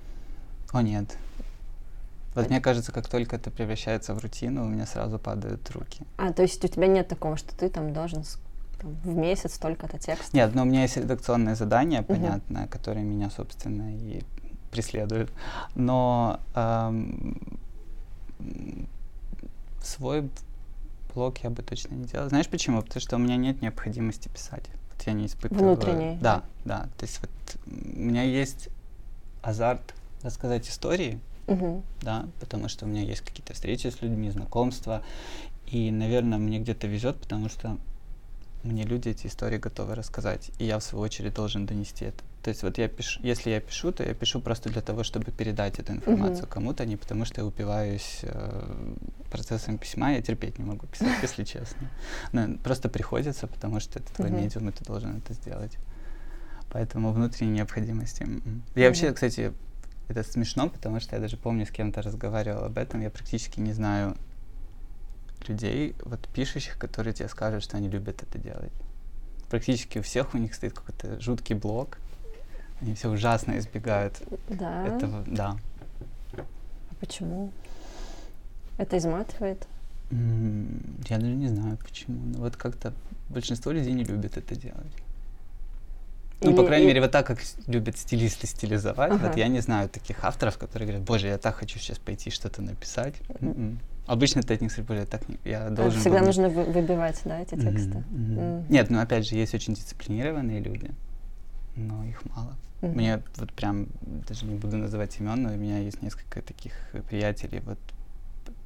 [0.73, 1.17] О, нет.
[2.35, 6.03] Вот мне кажется, как только это превращается в рутину, у меня сразу падают руки.
[6.19, 8.23] А, то есть у тебя нет такого, что ты там должен
[8.81, 10.33] там, в месяц столько-то текстов?
[10.33, 14.23] Нет, но у меня есть редакционные задания, понятно, которые меня, собственно, и
[14.71, 15.33] преследуют.
[15.75, 17.59] Но эм,
[19.83, 20.31] свой
[21.15, 22.29] блог я бы точно не делал.
[22.29, 22.83] Знаешь почему?
[22.83, 24.65] Потому что у меня нет необходимости писать.
[24.93, 25.75] Вот я не испытываю...
[25.75, 26.89] Внутренней, Да, да.
[26.99, 27.31] То есть вот
[27.67, 28.69] у меня есть
[29.43, 31.83] азарт рассказать истории, Мгм.
[32.03, 35.03] да, потому что у меня есть какие-то встречи с людьми, знакомства,
[35.67, 37.77] и, наверное, мне где-то везет, потому что
[38.63, 42.23] мне люди эти истории готовы рассказать, и я в свою очередь должен донести это.
[42.43, 45.31] То есть вот я пишу, если я пишу, то я пишу просто для того, чтобы
[45.33, 46.51] передать эту информацию Мгм.
[46.51, 48.95] кому-то, а не потому что я упиваюсь э,
[49.31, 51.89] процессом письма, я терпеть не могу писать, если честно.
[52.33, 54.41] Но просто приходится, потому что это твой Мгм.
[54.41, 55.77] медиум, и ты должен это сделать.
[56.71, 58.23] Поэтому внутренней необходимости.
[58.23, 58.63] м-м.
[58.75, 59.53] Я вообще, кстати,
[60.09, 63.01] это смешно, потому что я даже помню, с кем-то разговаривал об этом.
[63.01, 64.17] Я практически не знаю
[65.47, 68.73] людей, вот пишущих, которые тебе скажут, что они любят это делать.
[69.51, 71.99] Практически у всех у них стоит какой-то жуткий блок.
[72.81, 74.87] Они все ужасно избегают Да.
[74.87, 75.25] этого.
[75.27, 75.57] Да.
[76.35, 77.51] А почему?
[78.77, 79.67] Это изматывает?
[80.11, 82.19] Я даже не знаю почему.
[82.33, 82.93] Но вот как-то
[83.29, 84.93] большинство людей не любит это делать.
[86.41, 89.11] Ну, по Или- крайней и- мере, вот так, как любят стилисты стилизовать.
[89.13, 89.27] Ага.
[89.29, 92.63] Вот я не знаю таких авторов, которые говорят, боже, я так хочу сейчас пойти что-то
[92.63, 93.15] написать.
[93.41, 93.81] М-м.
[94.07, 95.37] Обычно ты от них я так не...
[95.45, 98.05] Я должен Всегда был- нужно вы- выбивать, да, эти тексты.
[98.11, 98.39] мгм.
[98.39, 98.67] М.
[98.69, 100.91] Нет, ну опять же, есть очень дисциплинированные люди,
[101.77, 102.57] но их мало.
[102.83, 102.93] Мгм.
[102.95, 103.89] Мне вот прям,
[104.29, 106.73] даже не буду называть имен, но у меня есть несколько таких
[107.11, 107.79] приятелей, вот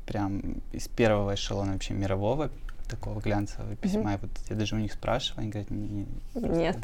[0.07, 2.51] прям из первого эшелона вообще мирового,
[2.89, 4.15] такого глянцевого письма.
[4.15, 6.77] И вот я даже у них спрашиваю, они говорят, не, не, Нет.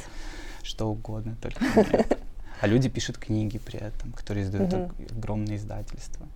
[0.62, 2.18] Что угодно, только не это».
[2.60, 4.72] А люди пишут книги при этом, которые издают
[5.12, 6.26] огромные издательства.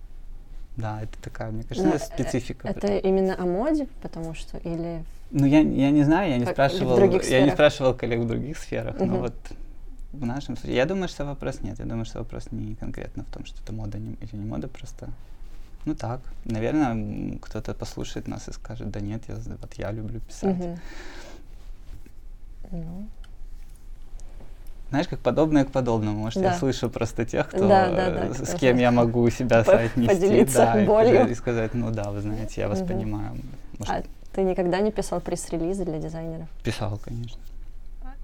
[0.77, 2.67] Да, это такая, мне кажется, Но, это э, специфика.
[2.67, 6.55] Это именно о моде, потому что или Ну, я, я не знаю, я не Как-
[6.55, 9.35] спрашивал, я не спрашивал коллег в других сферах, но вот
[10.13, 13.31] в нашем случае, я думаю, что вопрос нет, я думаю, что вопрос не конкретно в
[13.31, 15.09] том, что это мода не- или не мода, просто,
[15.85, 20.55] ну так, наверное, кто-то послушает нас и скажет, да нет, я, вот я люблю писать.
[20.57, 20.79] Мгм.
[22.71, 23.07] Ну,
[24.93, 26.53] Знаешь, как подобное к подобному, может, я Да.
[26.59, 30.13] слышу просто тех, кто, Да, да, э, да, с кто кем я могу себя соотнести,
[30.13, 31.09] поделиться да, и, болью.
[31.15, 32.87] сказать- и сказать, ну да, вы знаете, я вас Мгм.
[32.89, 33.37] понимаю.
[33.79, 34.03] Может, А
[34.33, 36.47] ты никогда не писал пресс-релизы для дизайнеров?
[36.63, 37.41] писал, конечно.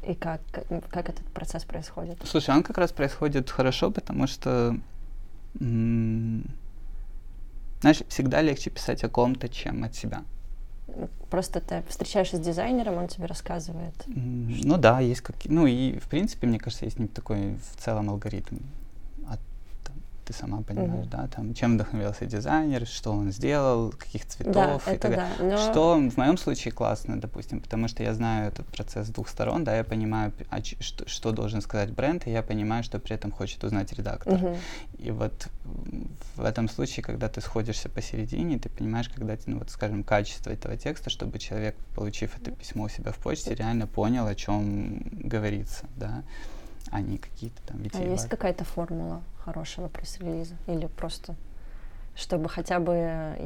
[0.08, 2.19] И как, как, как этот процесс происходит?
[2.23, 4.75] Слушай, он как раз происходит хорошо, потому что,
[5.60, 6.43] м,
[7.82, 10.21] знаешь, всегда легче писать о ком-то, чем от себя.
[11.29, 13.93] Просто ты встречаешься с дизайнером, он тебе рассказывает.
[14.07, 15.51] М, Ну да, есть какие...
[15.51, 18.57] Ну и, в принципе, мне кажется, есть такой в целом алгоритм.
[20.29, 21.09] Ты сама понимаешь, Мгм.
[21.09, 25.35] да, там, чем вдохновился дизайнер, что он сделал, каких цветов да, и так далее.
[25.39, 25.43] да.
[25.43, 29.27] Но Что в моем случае классно, допустим, потому что я знаю этот процесс с двух
[29.27, 33.15] сторон, да, я понимаю, а что, что должен сказать бренд, и я понимаю, что при
[33.15, 34.35] этом хочет узнать редактор.
[34.35, 34.55] Мгм.
[34.99, 35.47] И вот
[36.35, 40.77] в этом случае, когда ты сходишься посередине, ты понимаешь, когда, ну вот, скажем, качество этого
[40.77, 45.87] текста, чтобы человек, получив это письмо у себя в почте, реально понял, о чем говорится,
[45.95, 46.21] да,
[46.91, 50.56] а не какие-то там А есть какая-то формула хорошего пресс-релиза?
[50.67, 51.36] Или просто
[52.15, 52.93] чтобы хотя бы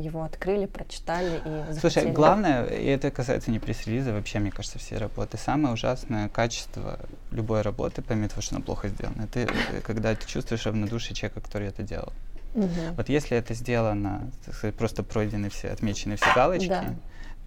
[0.01, 2.11] его открыли, прочитали и Слушай, захотели?
[2.11, 5.37] главное, и это касается не пресс-релиза, вообще, мне кажется, всей работы.
[5.37, 6.99] Самое ужасное качество
[7.31, 11.41] любой работы, помимо того, что она плохо сделана, это э, когда ты чувствуешь равнодушие человека,
[11.41, 12.13] который это делал.
[12.55, 12.95] Мгм.
[12.95, 16.83] Вот если это сделано, так сказать, просто пройдены все, отмечены все галочки, Да.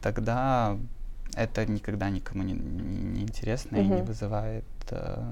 [0.03, 0.77] тогда
[1.35, 4.65] это никогда никому не, не- не интересно и не вызывает...
[4.91, 5.23] э,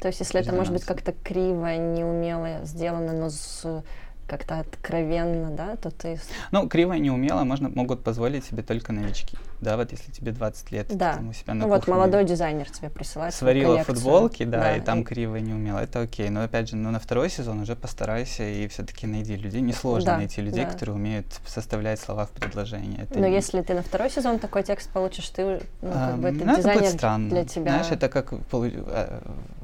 [0.00, 3.82] То есть, если это может быть как-то криво, неумело сделано, но с
[4.26, 6.18] как-то откровенно, да, то ты...
[6.50, 9.36] Ну, криво и неумело можно, могут позволить себе только новички.
[9.64, 11.14] Да, вот если тебе 20 лет, Да.
[11.14, 14.80] там у себя на Ну вот кухне молодой дизайнер тебе присылает сварила футболки, да, и
[14.80, 16.28] там и- криво и неумело, это окей.
[16.28, 19.62] Но опять же, ну, на второй сезон уже постарайся и все-таки найди людей.
[19.62, 20.70] Несложно Да, найти людей, да.
[20.70, 23.04] которые умеют составлять слова в предложение.
[23.04, 26.28] Это Но не- если ты на второй сезон такой текст получишь, ты, ну, как бы,
[26.28, 27.30] Ам, этот ну, это дизайнер будет странно.
[27.30, 27.70] для тебя...
[27.72, 29.20] Знаешь, это как полу- э,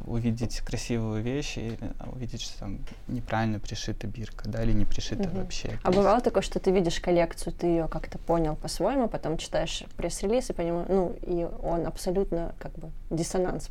[0.07, 5.29] увидеть красивую вещь и э, увидеть, что там неправильно пришита бирка, да, или не пришита
[5.29, 5.39] Мгм.
[5.43, 5.79] вообще.
[5.83, 9.85] А есть- бывало такое, что ты видишь коллекцию, ты ее как-то понял по-своему, потом читаешь
[9.96, 13.70] пресс-релиз и понимаешь, ну, и он абсолютно как бы диссонанс.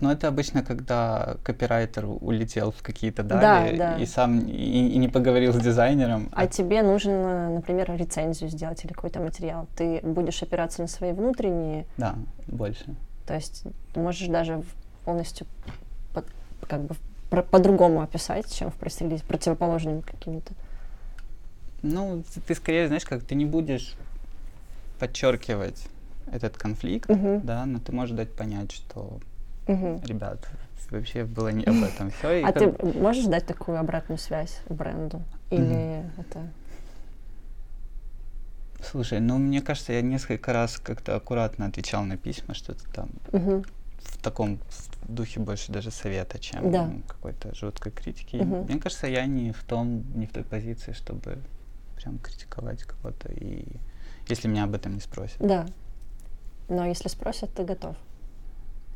[0.00, 3.96] Ну, это обычно, когда копирайтер улетел в какие-то Да, дали да.
[3.96, 6.28] и сам и, и не поговорил с дизайнером.
[6.32, 9.68] А тебе нужно, например, рецензию сделать или какой-то материал.
[9.76, 12.16] Ты будешь опираться на свои внутренние, Да,
[12.48, 12.86] больше.
[13.24, 14.62] то есть ты можешь даже
[15.04, 15.46] полностью
[16.12, 16.26] под-
[16.68, 16.96] как бы
[17.30, 20.54] про- по-другому описать, чем в пресс-релизе, противоположными какими-то.
[21.82, 23.94] Ну, ты скорее, знаешь, как ты не будешь
[24.98, 25.86] подчеркивать
[26.26, 27.40] этот конфликт, Мгм.
[27.42, 29.20] да, но ты можешь дать понять, что,
[29.66, 30.00] Мгм.
[30.02, 30.48] ребят,
[30.90, 32.44] вообще было не об этом все.
[32.46, 35.22] А ты можешь дать такую обратную связь бренду?
[35.50, 36.48] Или это...
[38.82, 43.64] Слушай, ну мне кажется, я несколько раз как-то аккуратно отвечал на письма, что-то там Мгм.
[43.98, 44.60] в таком
[45.08, 46.92] духе больше даже совета, чем Да.
[47.08, 48.36] какой-то жуткой критики.
[48.36, 48.64] Мгм.
[48.64, 51.38] Мне кажется, я не в том, не в той позиции, чтобы
[51.96, 53.64] прям критиковать кого-то, и
[54.28, 55.36] если меня об этом не спросят.
[55.38, 55.66] Да.
[56.68, 57.96] Но если спросят, ты готов?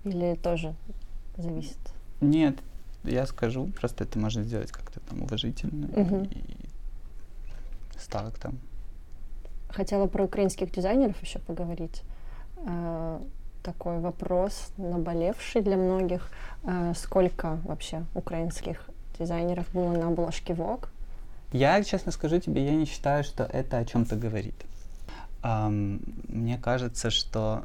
[0.05, 0.75] Или тоже
[1.37, 1.79] зависит?
[2.21, 2.57] Нет,
[3.05, 6.25] я скажу, просто это можно сделать как-то там уважительно Мгм.
[6.25, 6.45] и
[7.99, 8.59] с тактом.
[9.71, 12.03] Хотела про украинских дизайнеров еще поговорить.
[12.67, 13.21] Э,
[13.63, 16.31] Такой вопрос, наболевший для многих.
[16.65, 18.89] Э, Сколько вообще украинских
[19.19, 20.87] дизайнеров было на обложке Vogue?
[21.53, 24.55] Я, честно скажу тебе, я не считаю, что это о чем-то говорит.
[25.43, 27.65] Мне кажется, что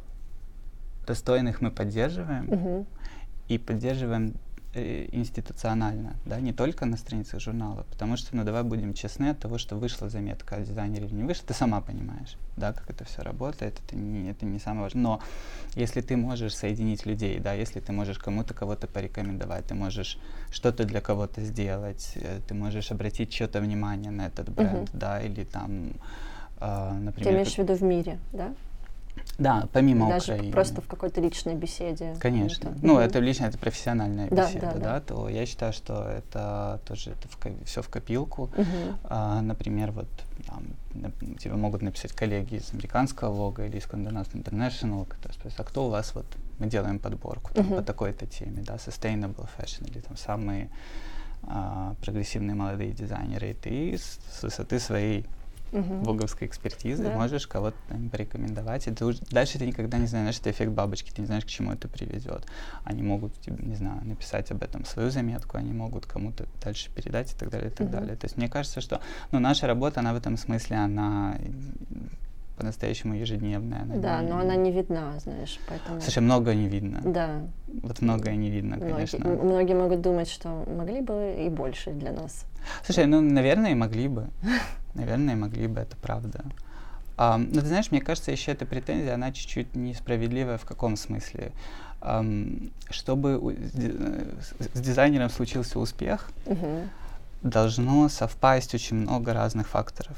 [1.07, 2.85] достойных мы поддерживаем, Мгм.
[3.49, 4.33] и поддерживаем
[4.75, 9.39] э, институционально, да, не только на страницах журнала, потому что, ну, давай будем честны, от
[9.39, 13.03] того, что вышла заметка о дизайнере или не вышла, ты сама понимаешь, да, как это
[13.03, 15.03] все работает, это не, это не самое важное.
[15.03, 15.21] Но
[15.75, 20.17] если ты можешь соединить людей, да, если ты можешь кому-то кого-то порекомендовать, ты можешь
[20.49, 24.99] что-то для кого-то сделать, э, ты можешь обратить чье-то внимание на этот бренд, Мгм.
[24.99, 25.93] да, или там,
[26.63, 28.53] Ты например, имеешь в виду в мире, да?
[29.37, 30.51] да, помимо Даже Украины.
[30.53, 32.15] просто в какой-то личной беседе.
[32.19, 32.69] Конечно.
[32.69, 34.99] Это- Ну, это лично, это профессиональная Да, беседа, да, да, да.
[35.01, 37.27] то я считаю, что это тоже это
[37.65, 38.49] все в копилку.
[38.55, 38.97] Мгм.
[39.03, 40.07] А, например, вот
[40.47, 40.63] там,
[41.37, 45.63] тебе могут написать коллеги из американского Вога или из Condé Nast International, которые спросят, а
[45.63, 46.25] кто у вас вот,
[46.59, 47.75] мы делаем подборку там, Мгм.
[47.77, 50.69] по такой-то теме, да, sustainable fashion или там самые
[51.45, 55.25] а, прогрессивные молодые дизайнеры, и ты с высоты своей
[55.73, 56.03] Мгм.
[56.03, 57.11] воговской экспертизы Да.
[57.11, 58.87] можешь кого-то там порекомендовать.
[58.87, 61.47] И ты уж- дальше ты никогда не знаешь, это эффект бабочки, ты не знаешь, к
[61.47, 62.45] чему это приведет.
[62.83, 67.35] Они могут, не знаю, написать об этом свою заметку, они могут кому-то дальше передать и
[67.35, 67.91] так далее, и так Мгм.
[67.97, 68.15] далее.
[68.15, 69.01] То есть мне кажется, что
[69.31, 71.35] ну, наша работа, она в этом смысле, она
[72.63, 73.81] по-настоящему ежедневная.
[73.81, 75.99] она Да, но она не видна, знаешь, поэтому...
[76.01, 77.01] Слушай, многое не видно.
[77.03, 77.41] Да,
[77.83, 79.27] Вот многое не видно, конечно.
[79.29, 82.45] многие могут думать, что могли бы и больше для нас.
[82.85, 84.27] Слушай, ну, наверное, могли бы.
[84.95, 86.45] Наверное, могли бы, это правда.
[87.17, 91.51] Ам, но ты знаешь, мне кажется, еще эта претензия, она чуть-чуть несправедливая в каком смысле?
[92.01, 96.89] Ам, чтобы у- с ди- с- с дизайнером случился успех, Мгм.
[97.43, 100.15] должно совпасть очень много разных факторов.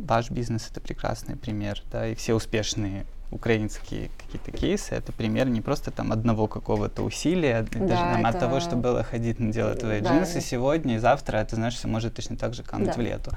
[0.00, 5.60] Ваш бизнес это прекрасный пример, да, и все успешные украинские какие-то кейсы это пример не
[5.60, 9.80] просто там одного какого-то усилия, даже Да, там, от это- того, что было ходить делать
[9.80, 12.94] твои Да, джинсы сегодня и завтра, это знаешь, все может точно так же кануть Да.
[12.94, 13.30] в лету.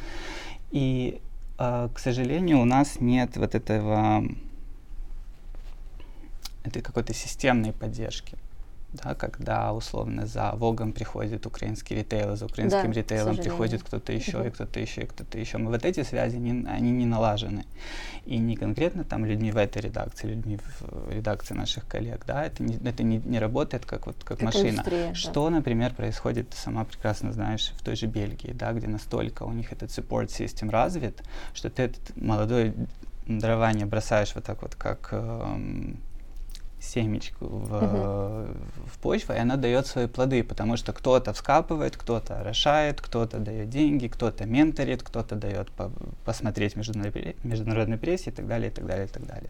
[0.72, 1.22] И,
[1.59, 4.24] а, к сожалению, у нас нет вот этого
[6.64, 8.38] этой какой-то системной поддержки.
[8.93, 14.47] Да, когда условно за Вогом приходит украинский ритейл, за украинским к ритейлом приходит кто-то еще,
[14.47, 15.57] и кто-то еще, и кто-то еще.
[15.57, 17.65] Мы вот эти связи, не- они не налажены.
[18.25, 22.61] И не конкретно там людьми в этой редакции, людьми в редакции наших коллег, да, это
[22.61, 24.69] не, это не, не работает как вот как, Как машина.
[24.69, 25.15] индустрия, да.
[25.15, 29.51] Что, например, происходит, ты сама прекрасно знаешь, в той же Бельгии, да, где настолько у
[29.51, 31.23] них этот support system развит,
[31.55, 32.73] что ты этот молодой
[33.25, 35.97] дарование бросаешь вот так вот, как эм,
[36.84, 38.57] семечку в, Мгм.
[38.93, 43.69] в почву, и она дает свои плоды, потому что кто-то вскапывает, кто-то орошает, кто-то дает
[43.69, 45.91] деньги, кто-то менторит, кто-то дает по-
[46.25, 49.49] посмотреть в международной, пре- международной прессе и так далее, и так далее, и так далее.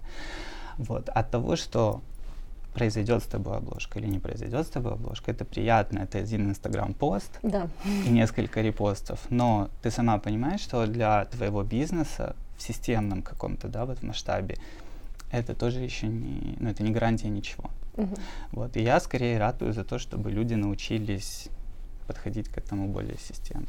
[0.77, 1.09] Вот.
[1.09, 2.01] От того, что
[2.73, 7.39] произойдет с тобой обложка или не произойдет с тобой обложка, это приятно, это один инстаграм-пост
[7.43, 7.67] Да.
[8.05, 13.85] и несколько репостов, но ты сама понимаешь, что для твоего бизнеса в системном каком-то, да,
[13.85, 14.57] вот масштабе,
[15.33, 17.69] это тоже еще не, ну, это не гарантия ничего.
[17.97, 18.15] Мгм.
[18.51, 18.77] Вот.
[18.77, 21.49] И я скорее ратую за то, чтобы люди научились
[22.07, 23.67] подходить к этому более системно.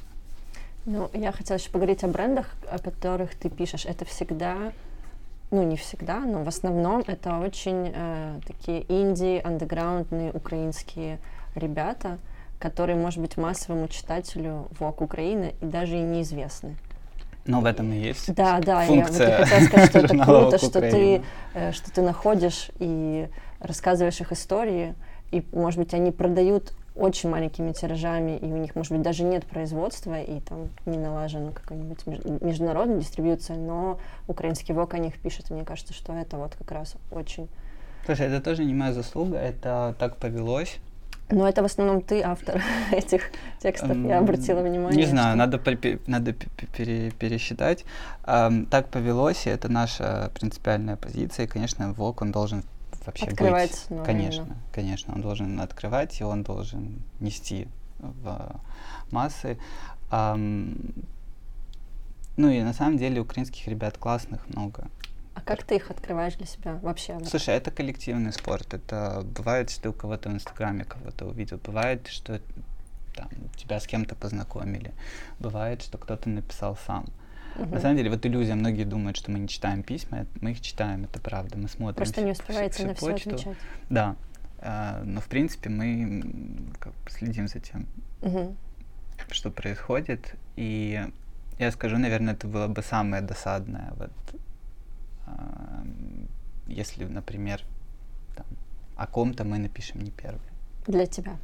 [0.87, 3.87] Ну, я хотела еще поговорить о брендах, о которых ты пишешь.
[3.87, 4.73] Это всегда,
[5.51, 11.19] ну, не всегда, но в основном это очень э, такие инди, андеграундные украинские
[11.55, 12.19] ребята,
[12.59, 16.77] которые, может быть, массовому читателю ВОК Украины и даже и неизвестны.
[17.47, 20.19] Но в этом и есть Да, да, я вот и функция хотела сказать, что это
[20.19, 21.25] круто, «Вок что ты, Украины».
[21.55, 23.29] э, что ты находишь и
[23.61, 24.95] рассказываешь их истории,
[25.31, 29.45] и, может быть, они продают очень маленькими тиражами, и у них, может быть, даже нет
[29.47, 35.51] производства, и там не налажена какая-нибудь меж- международная дистрибьюция, но украинский ВОК о них пишет,
[35.51, 37.49] и мне кажется, что это вот как раз очень...
[38.07, 40.77] Слушай, это тоже не моя заслуга, это так повелось.
[41.31, 42.63] Но это в основном ты автор
[42.93, 45.01] этих текстов, я обратила внимание.
[45.05, 45.61] Не знаю, что- надо,
[46.07, 47.85] надо пе- пе- пере- пересчитать.
[48.25, 51.47] Ам, так повелось, и это наша принципиальная позиция.
[51.47, 52.63] И, конечно, ВОК, он должен
[53.07, 53.91] вообще Открывать быть.
[53.91, 54.55] новое, Конечно, да.
[54.73, 57.69] конечно, он должен открывать, и он должен нести
[57.99, 58.61] в
[59.11, 59.57] массы.
[60.11, 60.75] Ам,
[62.37, 64.89] ну и на самом деле украинских ребят классных много.
[65.35, 67.19] А как ты их открываешь для себя вообще?
[67.25, 68.73] Слушай, это коллективный спорт.
[68.73, 71.59] Это бывает, что ты у кого-то в Инстаграме кого-то увидел.
[71.59, 72.41] Бывает, что
[73.15, 74.93] там, тебя с кем-то познакомили.
[75.41, 77.07] Бывает, что кто-то написал сам.
[77.57, 77.71] Мгм.
[77.71, 80.27] На самом деле, вот иллюзия, многие думают, что мы не читаем письма.
[80.41, 81.57] Мы их читаем, это правда.
[81.59, 83.31] Мы смотрим Просто всю- не всю- успеваете всю на все почту.
[83.31, 83.57] отвечать.
[83.91, 84.17] Да.
[84.59, 86.23] А, но, в принципе, мы
[86.81, 87.87] как бы следим за тем,
[88.23, 88.57] Мгм.
[89.31, 90.35] что происходит.
[90.57, 91.05] И
[91.59, 93.93] я скажу, наверное, это было бы самое досадное.
[93.97, 94.11] Вот,
[96.67, 97.61] если, например,
[98.37, 98.47] там,
[98.97, 100.41] о ком-то мы напишем не первый.
[100.87, 101.37] Для тебя.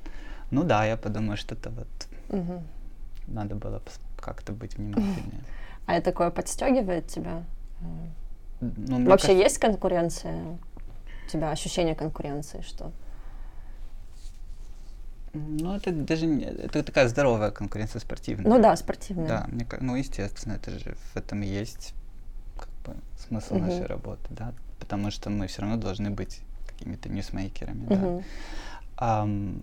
[0.50, 1.88] Ну да, я подумаю, что это вот
[2.28, 2.62] Мгм.
[3.26, 3.82] надо было
[4.20, 5.40] как-то быть внимательнее.
[5.86, 7.42] А это такое подстегивает тебя?
[8.60, 10.44] Ну, Вообще кажется- есть конкуренция?
[11.26, 12.92] У тебя ощущение конкуренции, что?
[15.32, 18.50] Ну, это даже не- это такая здоровая конкуренция спортивная.
[18.50, 19.26] Ну да, спортивная.
[19.28, 21.94] Да, мне, ну, естественно, это же в этом есть
[23.18, 23.66] смысл Мгм.
[23.66, 27.96] нашей работы, да, потому что мы все равно должны быть какими-то ньюсмейкерами, да.
[27.96, 28.24] Мгм.
[28.96, 29.62] Ам,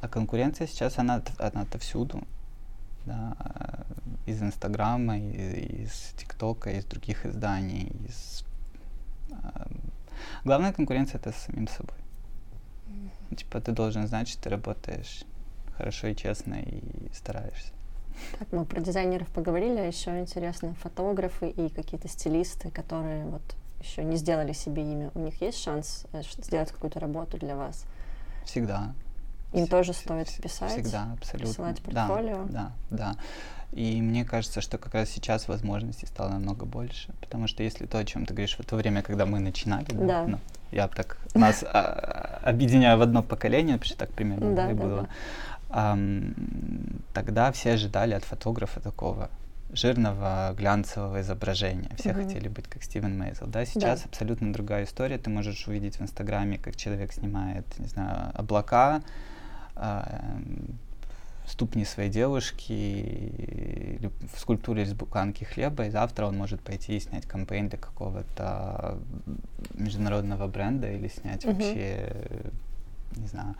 [0.00, 2.22] а конкуренция сейчас, она, она отовсюду,
[3.06, 3.86] да, а,
[4.26, 8.44] из Инстаграма, из ТикТока, из других изданий, из...
[9.42, 9.68] ам,
[10.44, 11.96] Главная конкуренция это с самим собой.
[13.36, 15.24] Типа ты должен знать, что ты работаешь
[15.76, 16.82] хорошо и честно и
[17.14, 17.72] стараешься.
[18.38, 23.42] Так, мы про дизайнеров поговорили, а еще интересно, фотографы и какие-то стилисты, которые вот
[23.82, 25.10] еще не сделали себе имя.
[25.14, 27.84] У них есть шанс э, сделать какую-то работу для вас?
[28.44, 28.92] Всегда.
[29.52, 30.72] Им Вс- тоже стоит писать?
[30.72, 31.38] Всегда, абсолютно.
[31.48, 32.44] присылать Да, портфолио?
[32.50, 33.14] Да, да.
[33.72, 37.12] И мне кажется, что как раз сейчас возможностей стало намного больше.
[37.20, 40.06] Потому что если то, о чем ты говоришь, в то время, когда мы начинали, да,
[40.06, 40.26] Да.
[40.26, 40.38] ну,
[40.72, 44.82] я так нас а, объединяю в одно поколение, потому что так примерно Да, и да,
[44.82, 45.02] было.
[45.02, 45.08] да.
[45.70, 49.30] Тогда все ожидали от фотографа такого
[49.72, 51.90] жирного глянцевого изображения.
[51.96, 52.24] Все Мгм.
[52.24, 53.46] хотели быть как Стивен Мейзел.
[53.46, 55.16] Да, сейчас абсолютно другая история.
[55.16, 59.02] Ты можешь увидеть в Инстаграме, как человек снимает, не знаю, облака,
[59.76, 60.78] эм,
[61.46, 67.00] ступни своей девушки, или в скульптуре из буханки хлеба, и завтра он может пойти и
[67.00, 68.98] снять кампейн для какого-то
[69.74, 71.54] международного бренда или снять Мгм.
[71.54, 72.12] вообще
[73.16, 73.54] не знаю,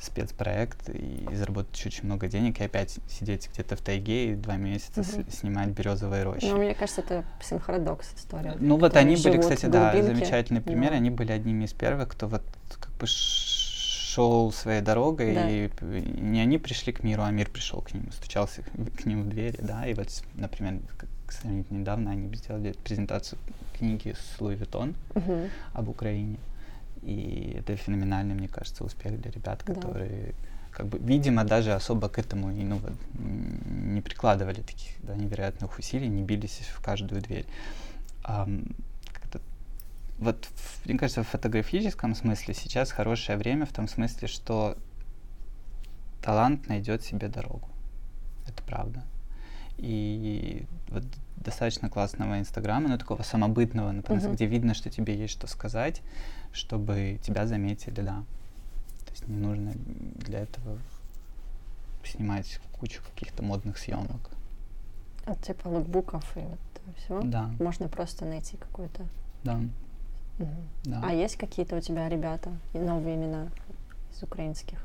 [0.00, 5.02] спецпроект и заработать очень много денег, и опять сидеть где-то в тайге и два месяца
[5.02, 5.30] с- Мгм.
[5.30, 6.44] снимать березовые рощи.
[6.46, 8.56] Ну, мне кажется, это психородокс история.
[8.58, 10.90] Ну вот они были, кстати, да, замечательный пример.
[10.90, 12.42] но- Они были одними из первых, кто вот
[12.80, 15.48] как бы шел своей дорогой, Да.
[15.50, 15.70] и
[16.20, 19.58] не они пришли к миру, а мир пришел к ним, стучался к ним в двери,
[19.60, 21.08] да, и вот, например, как
[21.70, 23.38] недавно они сделали презентацию
[23.78, 25.50] книги с Луи Vuitton Мгм.
[25.74, 26.38] об Украине,
[27.06, 29.74] и это феноменальный, мне кажется, успех для ребят, Да.
[29.74, 30.34] которые
[30.72, 32.92] как бы, видимо, даже особо к этому и, ну, вот,
[33.94, 37.46] не прикладывали таких да, невероятных усилий, не бились в каждую дверь.
[38.22, 39.40] Как-то
[40.18, 44.76] вот, в- мне кажется, в фотографическом смысле сейчас хорошее время в том смысле, что
[46.22, 47.68] талант найдет себе дорогу.
[48.48, 49.02] Это правда.
[49.78, 51.04] И вот
[51.46, 54.34] достаточно классного инстаграма, но такого самобытного, например, Мгм.
[54.34, 56.02] где видно, что тебе есть что сказать,
[56.52, 58.24] чтобы тебя заметили, да.
[59.06, 59.72] То есть не нужно
[60.26, 60.78] для этого
[62.04, 64.30] снимать кучу каких-то модных съемок.
[65.24, 66.58] От типа лукбуков и вот
[66.98, 67.20] всего.
[67.22, 69.02] Да, Можно просто найти какой-то.
[69.44, 69.54] да,
[70.38, 70.50] Мгм.
[70.84, 71.00] да.
[71.04, 73.48] А есть какие-то у тебя ребята, и новые имена
[74.14, 74.78] из украинских?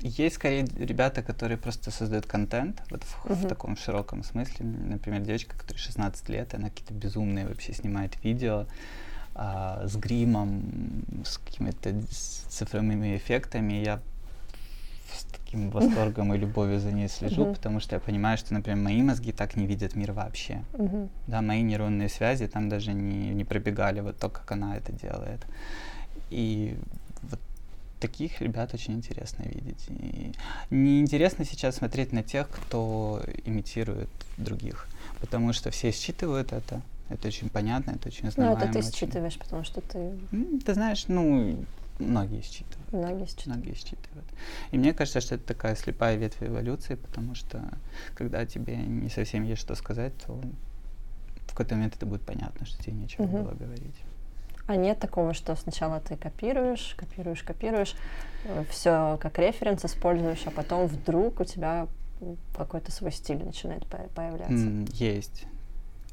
[0.00, 3.48] Есть скорее ребята, которые просто создают контент, вот в, в Мгм.
[3.48, 4.66] таком широком смысле.
[4.66, 8.66] Например, девочка, которой 16 лет, она какие-то безумные вообще снимает видео
[9.34, 11.94] а, с гримом, с какими-то
[12.48, 13.74] цифровыми эффектами.
[13.74, 14.00] Я
[15.12, 17.54] с таким восторгом и любовью за ней слежу, Мгм.
[17.54, 20.62] потому что я понимаю, что, например, мои мозги так не видят мир вообще.
[20.78, 21.08] Мгм.
[21.26, 25.40] Да, мои нейронные связи там даже не, не пробегали вот то, как она это делает.
[26.30, 26.76] И
[28.00, 29.86] таких ребят очень интересно видеть.
[29.88, 30.32] И
[30.70, 34.86] неинтересно сейчас смотреть на тех, кто имитирует других,
[35.20, 36.82] потому что все считывают это.
[37.08, 38.60] Это очень понятно, это очень Ну, узнаваемо.
[38.64, 40.18] это ты очень- считываешь, потому что ты
[40.64, 41.64] Ты знаешь, ну,
[42.00, 42.92] многие считывают.
[42.92, 43.46] многие считываешь.
[43.46, 44.26] Многие считывают.
[44.72, 47.62] И мне кажется, что это такая слепая ветвь эволюции, потому что
[48.14, 50.40] когда тебе не совсем есть что сказать, то
[51.46, 53.42] в какой-то момент это будет понятно, что тебе нечего Мгм.
[53.44, 53.96] было говорить.
[54.66, 57.94] А нет такого, что сначала ты копируешь, копируешь, копируешь,
[58.70, 61.86] все как референс используешь, а потом вдруг у тебя
[62.56, 64.54] какой-то свой стиль начинает по- появляться.
[64.54, 65.44] М, Есть.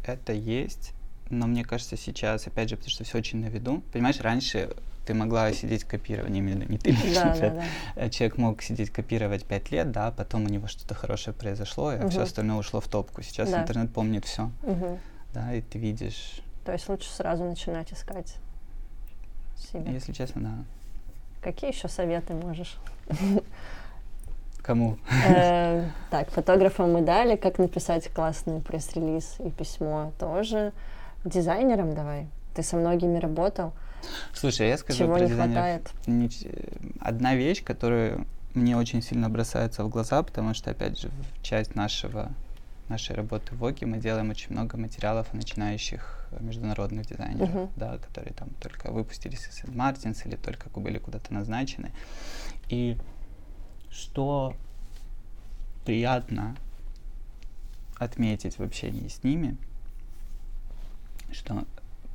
[0.06, 0.93] Это есть.
[1.30, 3.82] Но мне кажется, сейчас, опять же, потому что все очень на виду.
[3.91, 4.76] Понимаешь, раньше
[5.06, 7.64] ты могла сидеть копировать, не, именно- не ты, лично, Да, да, да.
[7.95, 12.08] Э, Человек мог сидеть копировать пять лет, да, потом у него что-то хорошее произошло, а
[12.10, 12.24] все Мгм.
[12.24, 13.24] остальное ушло в топку.
[13.24, 13.62] Сейчас Да.
[13.62, 14.99] интернет помнит все, Мгм.
[15.34, 16.41] да, и ты видишь.
[16.66, 18.36] То есть лучше сразу начинать искать
[19.57, 19.91] себя.
[19.91, 20.51] Если честно, да.
[21.41, 22.78] Какие еще советы можешь?
[24.61, 24.97] Кому?
[25.28, 30.72] Э, Так, фотографам мы дали, как написать классный пресс-релиз и письмо тоже.
[31.26, 32.28] Дизайнерам давай.
[32.55, 33.74] Ты со многими работал.
[34.34, 35.53] Слушай, я скажу Чего про не дизайнеров.
[35.53, 35.91] хватает?
[36.07, 41.09] Нич- Одна вещь, которая мне очень сильно бросается в глаза, потому что, опять же,
[41.41, 42.32] часть нашего,
[42.90, 47.70] нашей работы в ОКИ мы делаем очень много материалов о начинающих э, международных дизайнеров, Мгм.
[47.76, 51.92] да, которые там только выпустились из Мартинс или только были куда-то назначены.
[52.70, 52.98] И
[53.90, 54.56] что
[55.86, 56.56] приятно
[57.98, 59.58] отметить в общении с ними,
[61.32, 61.66] что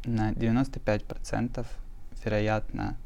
[0.05, 1.67] на 95%
[2.25, 2.97] вероятно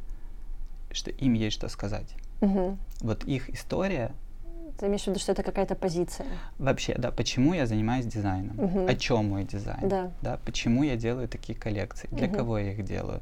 [0.90, 2.14] что им есть что сказать.
[2.40, 2.78] Мгм.
[3.00, 4.12] Вот их история
[4.78, 6.26] Ты имеешь в виду, что это какая-то позиция?
[6.58, 8.88] вообще, да, почему я занимаюсь дизайном, Мгм.
[8.88, 9.88] о чем мой дизайн,
[10.22, 10.38] Да.
[10.44, 12.36] почему я делаю такие коллекции, для Мгм.
[12.36, 13.20] кого я их делаю.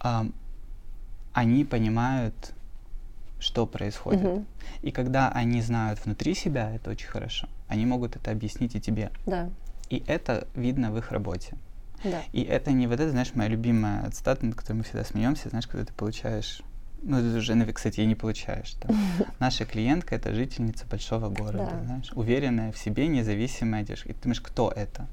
[0.00, 0.32] Ам,
[1.32, 2.54] они понимают,
[3.38, 4.22] что происходит.
[4.22, 4.46] Мгм.
[4.82, 9.10] И когда они знают внутри себя, это очень хорошо, они могут это объяснить и тебе.
[9.26, 9.50] Да,
[9.88, 11.56] И это видно в их работе.
[12.04, 12.22] да.
[12.32, 15.66] И это не вот это, знаешь, моя любимая цитата, над которой мы всегда смеемся, знаешь,
[15.66, 16.62] когда ты получаешь,
[17.02, 18.72] ну, уже, наверное, кстати, и не получаешь.
[18.80, 18.96] там.
[19.38, 21.84] Наша клиентка— это жительница большого города, Да.
[21.84, 24.10] знаешь, уверенная в себе, независимая девушка.
[24.10, 25.06] И ты думаешь, кто это?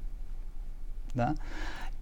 [1.14, 1.34] Да?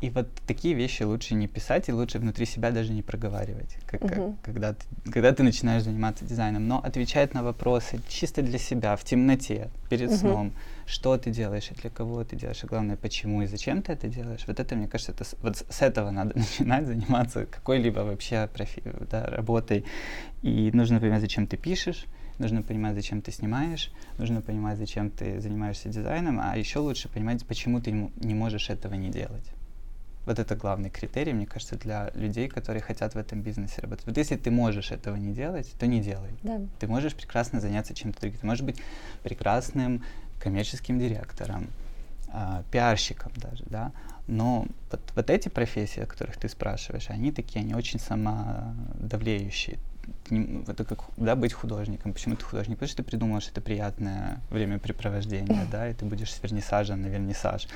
[0.07, 4.00] И вот такие вещи лучше не писать и лучше внутри себя даже не проговаривать, как,
[4.02, 4.36] как- Мгм.
[4.40, 6.68] когда, ты, когда ты начинаешь заниматься дизайном.
[6.68, 10.18] Но отвечать на вопросы чисто для себя, в темноте, перед Мгм.
[10.18, 10.52] сном,
[10.86, 14.07] что ты делаешь и для кого ты делаешь, и главное, почему и зачем ты это
[14.07, 14.44] делаешь.
[14.46, 19.24] Вот это, мне кажется, это, вот с этого надо начинать заниматься какой-либо вообще профи- да,
[19.26, 19.84] работой.
[20.42, 22.07] И нужно понимать, зачем ты пишешь,
[22.38, 27.44] нужно понимать, зачем ты снимаешь, нужно понимать, зачем ты занимаешься дизайном, а еще лучше понимать,
[27.44, 29.50] почему ты не можешь этого не делать.
[30.27, 34.07] Вот это главный критерий, мне кажется, для людей, которые хотят в этом бизнесе работать.
[34.07, 36.31] Вот если ты можешь этого не делать, то не делай.
[36.43, 36.61] Да.
[36.81, 38.39] Ты можешь прекрасно заняться чем-то другим.
[38.41, 38.83] Ты можешь быть
[39.22, 40.03] прекрасным
[40.41, 41.68] коммерческим директором,
[42.33, 43.93] а, пиарщиком даже, да.
[44.27, 49.79] Но вот, вот эти профессии, о которых ты спрашиваешь, они такие, они очень самодавлеющие.
[50.31, 52.12] Не- Это как да, быть художником.
[52.12, 52.77] Почему ты художник?
[52.79, 57.07] Потому что ты придумал, что это приятное времяпрепровождение, да, и ты будешь с вернисажа на
[57.07, 57.68] вернисаж.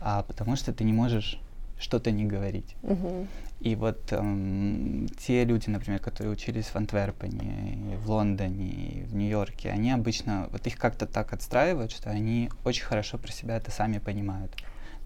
[0.00, 1.38] А потому что ты не можешь
[1.78, 2.76] что-то не говорить.
[2.82, 3.28] Мгм.
[3.60, 9.92] И вот эм, те люди, например, которые учились в Антверпене, в Лондоне, в Нью-Йорке, они
[9.92, 14.52] обычно, вот их как-то так отстраивают, что они очень хорошо про себя это сами понимают.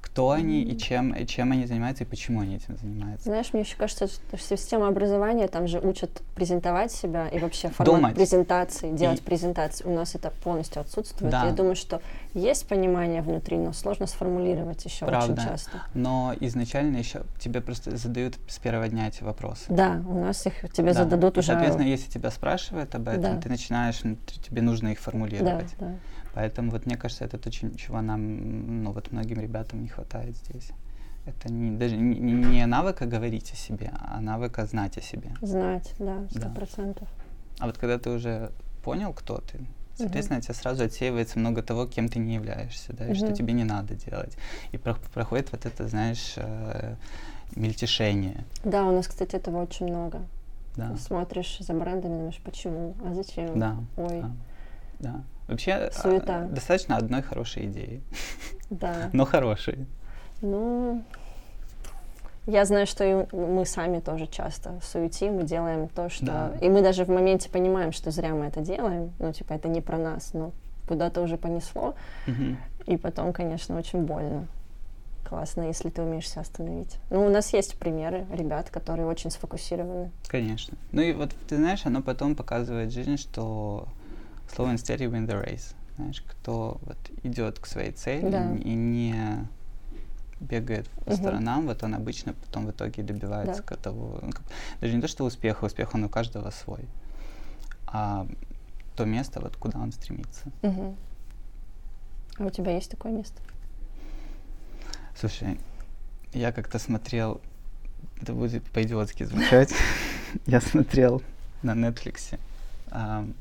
[0.07, 3.25] Кто они и чем, и чем они занимаются, и почему они этим занимаются.
[3.29, 7.95] Знаешь, мне еще кажется, что система образования, там же учат презентовать себя и вообще формат
[7.97, 8.15] Думать.
[8.15, 9.85] презентации, делать И- презентации.
[9.85, 11.33] У нас это полностью отсутствует.
[11.33, 11.45] Да.
[11.47, 12.01] Я думаю, что
[12.35, 15.43] есть понимание внутри, но сложно сформулировать еще очень Правда.
[15.43, 15.83] часто.
[15.95, 19.65] Но изначально еще тебе просто задают с первого дня эти вопросы.
[19.69, 21.03] Да, у нас их тебе Да.
[21.03, 21.49] зададут И, уже.
[21.49, 23.41] Соответственно, если тебя спрашивают об этом, Да.
[23.41, 24.17] ты начинаешь, т-
[24.49, 25.75] тебе нужно их Да, формулировать.
[25.81, 25.95] да.
[26.37, 30.69] Поэтому вот мне кажется, это то, чего нам, ну вот многим ребятам не хватает здесь.
[31.25, 35.31] Это не, даже не, не навыка говорить о себе, а навыка знать о себе.
[35.41, 36.49] Знать, да, сто Да.
[36.51, 37.09] процентов.
[37.59, 38.51] А вот когда ты уже
[38.85, 39.61] понял, кто ты,
[39.95, 43.35] соответственно, у тебя сразу отсеивается много того, кем ты не являешься, да, и что Мгм.
[43.35, 44.37] тебе не надо делать.
[44.73, 46.97] И про- проходит вот это, знаешь, э,
[47.57, 48.45] мельтешение.
[48.63, 50.21] Да, у нас, кстати, этого очень много.
[50.77, 50.95] Да.
[50.99, 53.59] Смотришь за брендами, думаешь, почему, а зачем?
[53.59, 53.77] Да.
[53.97, 54.31] Ой, да,
[55.01, 55.23] да.
[55.49, 56.45] Вообще а, Суета.
[56.45, 58.03] достаточно одной хорошей идеи,
[58.71, 59.11] да.
[59.13, 59.87] но хорошей.
[60.43, 61.05] Ну,
[62.47, 66.27] я знаю, что и мы сами тоже часто суетим и делаем то, что...
[66.27, 66.53] Да.
[66.61, 69.13] И мы даже в моменте понимаем, что зря мы это делаем.
[69.19, 70.53] Ну, типа, это не про нас, но
[70.87, 71.95] куда-то уже понесло.
[72.27, 72.57] Мгм.
[72.87, 74.47] И потом, конечно, очень больно.
[75.29, 76.99] Классно, если ты умеешь себя остановить.
[77.11, 80.13] Ну, у нас есть примеры ребят, которые очень сфокусированы.
[80.29, 80.79] Конечно.
[80.93, 83.89] Ну и вот ты знаешь, оно потом показывает жизнь, что
[84.55, 85.75] slow and steady win the race.
[85.97, 88.55] Знаешь, кто вот идет к своей цели Да.
[88.55, 89.47] и не
[90.41, 91.17] бегает по Мгм.
[91.19, 93.77] сторонам, вот он обычно потом в итоге добивается Да.
[93.77, 94.43] того, ну, как-
[94.81, 96.85] даже не то, что успеха, успех он у каждого свой,
[97.87, 98.27] а
[98.97, 100.45] то место, вот куда он стремится.
[100.63, 100.95] Мгм.
[102.39, 103.41] А у тебя есть такое место?
[105.19, 105.59] Слушай,
[106.35, 107.41] я как-то смотрел,
[108.21, 109.73] это будет по-идиотски звучать,
[110.47, 111.23] я смотрел
[111.63, 112.39] на Netflix
[112.91, 113.35] ам,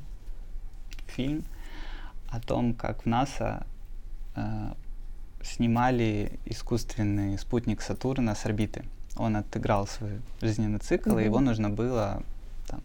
[1.16, 1.43] фильм
[2.30, 3.66] о том, как в НАСА
[4.36, 4.74] э,
[5.43, 8.84] снимали искусственный спутник Сатурна с орбиты.
[9.18, 12.24] Он отыграл свой жизненный цикл, и его нужно было
[12.68, 12.82] там,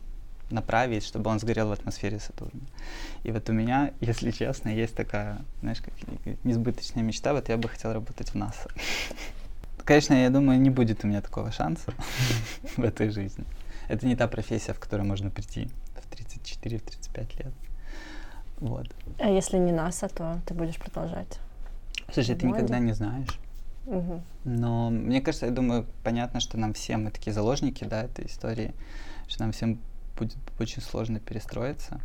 [0.50, 2.60] направить, чтобы он сгорел в атмосфере Сатурна.
[3.24, 5.94] И вот у меня, если честно, есть такая, знаешь, как
[6.44, 8.70] несбыточная мечта, вот я бы хотел работать в НАСА.
[9.84, 11.92] Конечно, я думаю, не будет у меня такого шанса
[12.76, 13.44] в этой жизни.
[13.88, 17.52] Это не та профессия, в которую можно прийти в 34-35 лет.
[18.60, 18.86] Вот.
[19.18, 21.38] А если не НАСА, то ты будешь продолжать.
[22.12, 23.38] Слушай, ты никогда не знаешь.
[23.86, 24.22] Мгм.
[24.44, 28.74] Но мне кажется, я думаю, понятно, что нам всем, мы такие заложники, да, этой истории,
[29.28, 29.78] что нам всем
[30.18, 32.00] будет очень сложно перестроиться.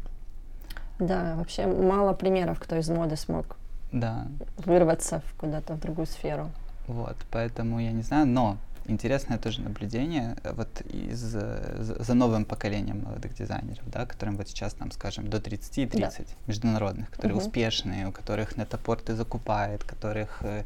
[0.99, 3.57] Да, вообще мало примеров, кто из моды смог
[3.91, 4.27] Да,
[4.57, 6.49] вырваться куда-то в другую сферу.
[6.87, 12.45] вот, поэтому я не знаю, но интересное тоже наблюдение э, вот из, э, за новым
[12.45, 17.35] поколением молодых дизайнеров, да, которым вот сейчас, там, скажем, до 30 и 30, международных, которые
[17.35, 17.45] Мгм.
[17.45, 20.63] успешные, у которых нетопорты закупает, которых э,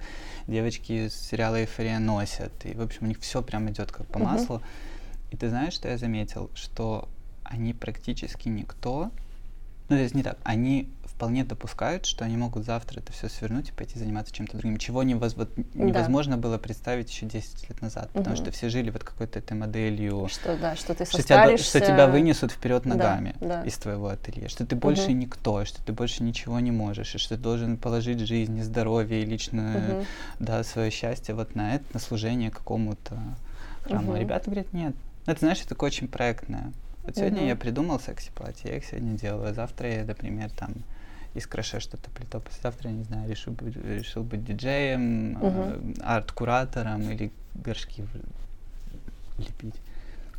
[0.47, 4.20] девочки из сериала «Эйфория» носят, и, в общем, у них все прям идет как по
[4.20, 4.28] Мгм.
[4.30, 4.61] маслу.
[5.32, 6.49] И ты знаешь, что я заметил?
[6.55, 7.07] Что
[7.43, 9.11] они практически никто,
[9.89, 13.67] ну, то есть не так, они вполне допускают, что они могут завтра это все свернуть
[13.70, 18.09] и пойти заниматься чем-то другим, чего невоз- вот невозможно было представить еще 10 лет назад,
[18.13, 18.45] потому Мгм.
[18.45, 22.07] что все жили вот какой-то этой моделью, Что, да, что ты что тебя, что тебя
[22.07, 23.63] вынесут вперед Да, ногами да.
[23.65, 25.20] из твоего ателье, что ты больше Мгм.
[25.20, 29.22] никто, что ты больше ничего не можешь, и что ты должен положить жизнь и здоровье,
[29.22, 30.05] и личное, Мгм.
[30.39, 33.20] да, свое счастье вот на это, на служение какому-то
[33.84, 34.11] храму.
[34.13, 34.22] Мгм.
[34.22, 34.95] ребята говорят, нет.
[35.26, 36.72] Ну, это, знаешь, это такое очень проектное.
[37.03, 37.47] Вот сегодня Мгм.
[37.47, 39.53] я придумал секси-платье, я их сегодня делаю.
[39.53, 40.76] Завтра я, например, там
[41.36, 42.42] из краше что-то плету.
[42.64, 48.06] Завтра, я не знаю, решил решил быть диджеем, э, арт-куратором или горшки
[49.38, 49.76] лепить.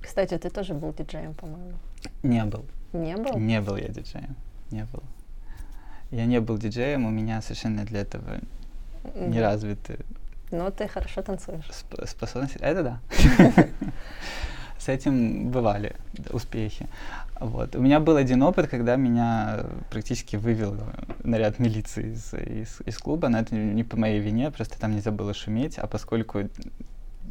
[0.02, 1.74] Кстати, ты тоже был диджеем, по-моему.
[2.22, 2.64] Не был.
[2.92, 3.38] Не был?
[3.38, 4.34] Не был я диджеем.
[4.70, 5.02] Не был.
[6.10, 8.40] Я не был диджеем, у меня совершенно для этого
[9.14, 9.98] не развиты
[10.50, 11.70] Но ты хорошо танцуешь.
[11.70, 12.58] Сп- способности.
[12.60, 13.00] Это да.
[14.80, 15.94] С этим бывали
[16.32, 16.88] успехи.
[17.38, 17.76] Вот.
[17.76, 20.76] У меня был один опыт, когда меня практически вывел
[21.22, 25.10] наряд милиции из, из, из клуба, но это не по моей вине, просто там нельзя
[25.10, 26.48] было шуметь, а поскольку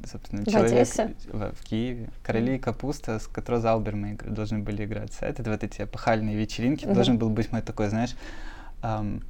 [0.06, 1.14] собственно, В человек Одессе?
[1.32, 5.64] в, в Киеве, Короли и Капуста, с которой Залбер мы должны были играть это вот
[5.64, 6.94] эти эпохальные вечеринки, Мгм.
[6.94, 8.16] должен был быть мой такой, знаешь,
[8.82, 9.22] ам,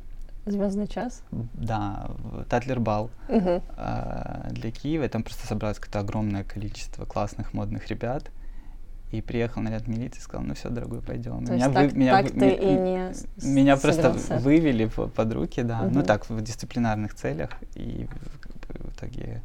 [0.51, 1.23] Звездный час.
[1.53, 3.61] да, в- Татлер-бал Мгм.
[3.77, 5.07] а, для Киева.
[5.09, 8.31] Там просто собралось какое-то огромное количество классных модных ребят.
[9.11, 11.43] И приехал наряд милиции и сказал, ну все, дорогой, пойдем.
[11.45, 12.65] То есть так- так ты ме- и
[13.45, 14.41] не меня просто сыграл сет.
[14.41, 15.81] вывели по- под руки, да.
[15.81, 16.03] Ну Мгм.
[16.03, 17.49] так, в дисциплинарных целях.
[17.73, 19.41] И в, в итоге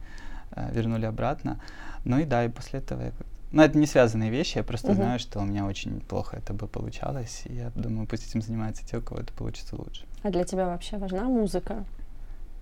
[0.57, 1.59] э, вернули обратно.
[2.05, 3.12] Ну и да, и после этого я
[3.55, 4.96] ну, это не связанные вещи, я просто Мгм.
[4.96, 8.84] знаю, что у меня очень плохо это бы получалось, и я думаю, пусть этим занимаются
[8.84, 10.05] те, у кого это получится лучше.
[10.22, 11.84] А для тебя вообще важна музыка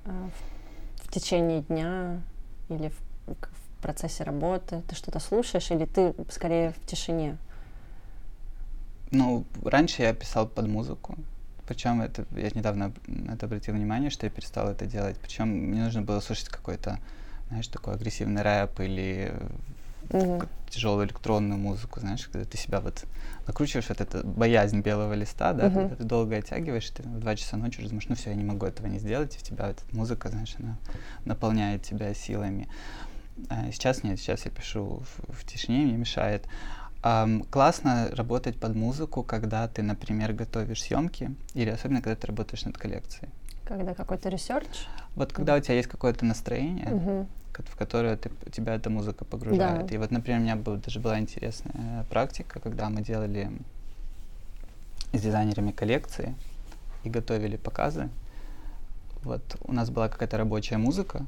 [0.04, 2.20] а, в, в течение дня
[2.68, 2.90] или
[3.26, 4.82] в, в процессе работы?
[4.86, 7.38] Ты что-то слушаешь или ты скорее в тишине?
[9.10, 11.16] Ну, раньше я писал под музыку.
[11.66, 15.16] Причем это я недавно на это обратил внимание, что я перестал это делать.
[15.18, 16.98] Причем мне нужно было слушать какой-то,
[17.48, 19.32] знаешь, такой агрессивный рэп или
[20.10, 20.48] Мгм.
[20.68, 23.04] тяжелую электронную музыку, знаешь, когда ты себя вот
[23.46, 25.74] накручиваешь, вот эта боязнь белого листа, да, Мгм.
[25.74, 28.44] когда ты долго оттягиваешь, ты в два часа ночи уже думаешь, ну все, я не
[28.44, 30.78] могу этого не сделать, и в тебя эта музыка, знаешь, она
[31.24, 32.68] наполняет тебя силами.
[33.48, 36.46] А сейчас нет, сейчас я пишу в, в тишине, мне мешает.
[37.02, 42.64] Ам, классно работать под музыку, когда ты, например, готовишь съемки, или особенно когда ты работаешь
[42.64, 43.28] над коллекцией.
[43.64, 44.86] Когда какой-то ресерч?
[45.14, 46.86] Вот когда у тебя есть какое-то настроение,
[47.52, 49.86] ко- в которое ты, тебя эта музыка погружает.
[49.86, 49.94] Да.
[49.94, 53.50] И вот, например, у меня был, даже была интересная практика, когда мы делали
[55.12, 56.34] с дизайнерами коллекции
[57.04, 58.08] и готовили показы.
[59.22, 61.26] Вот у нас была какая-то рабочая музыка,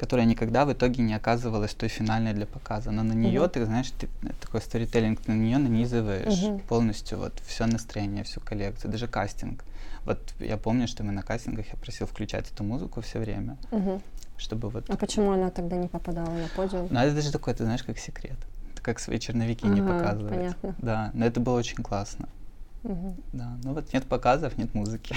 [0.00, 2.90] которая никогда в итоге не оказывалась той финальной для показа.
[2.90, 3.50] Но на нее Мгм.
[3.50, 6.60] ты, знаешь, ты э, такой сторителлинг, на нее нанизываешь Мгм.
[6.60, 9.62] полностью вот все настроение, всю коллекцию, даже кастинг.
[10.06, 14.00] Вот я помню, что мы на кастингах я просил включать эту музыку все время, Мгм.
[14.38, 16.88] чтобы вот А почему она тогда не попадала на подиум?
[16.90, 18.38] ну, это даже такой, ты знаешь, как секрет.
[18.72, 20.30] Это как свои черновики не Ага, показывать.
[20.30, 20.74] понятно.
[20.78, 22.26] Да, но это было очень классно.
[22.82, 23.16] Мгм.
[23.32, 25.14] Да, ну вот нет показов, нет музыки.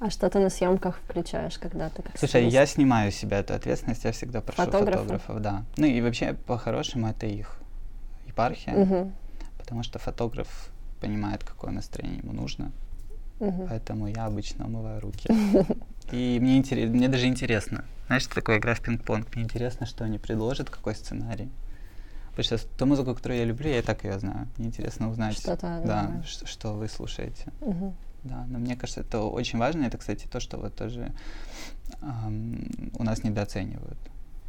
[0.00, 2.54] А что ты на съемках включаешь, когда ты как Слушай, стилист?
[2.54, 4.98] я снимаю себя эту ответственность, я всегда прошу Фотографа?
[5.02, 5.64] фотографов, да.
[5.76, 7.56] Ну и вообще, по-хорошему, это их
[8.26, 9.14] епархия, Мгм.
[9.56, 12.70] потому что фотограф понимает, какое настроение ему нужно,
[13.40, 13.68] Мгм.
[13.68, 15.28] поэтому я обычно умываю руки.
[16.12, 20.18] И мне, интерес, мне даже интересно, знаешь, такая игра в пинг-понг, мне интересно, что они
[20.18, 21.48] предложат, какой сценарий.
[22.38, 24.46] Потому что ту музыку, которую я люблю, я и так ее знаю.
[24.58, 27.46] Мне интересно узнать, Что-то да, ш- что вы слушаете.
[27.60, 27.94] Мгм.
[28.22, 29.84] Да, но мне кажется, это очень важно.
[29.86, 31.12] Это, кстати, то, что вот тоже
[32.00, 32.64] ам,
[32.94, 33.98] у нас недооценивают.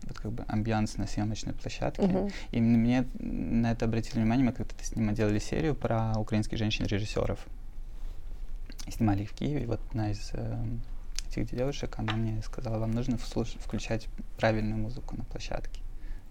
[0.04, 2.04] Вот как бы амбианс на съемочной площадке.
[2.04, 2.30] Мгм.
[2.52, 7.40] И мне на это обратили внимание, мы как-то с ним делали серию про украинских женщин-режиссеров.
[8.88, 9.66] Снимали их в Киеве.
[9.66, 10.82] Вот одна из эм,
[11.28, 15.80] этих девушек, она мне сказала, вам нужно вслуш- включать правильную музыку на площадке,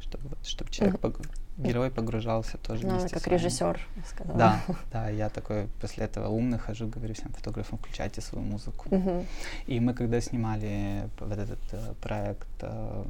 [0.00, 1.28] чтобы, чтобы человек, пог-
[1.58, 4.38] герой погружался тоже Ну, как режиссер сказала.
[4.38, 8.88] Да, да, я такой после этого умный хожу, говорю всем фотографам, включайте свою музыку.
[9.66, 13.04] И мы когда снимали вот этот э, проект, э,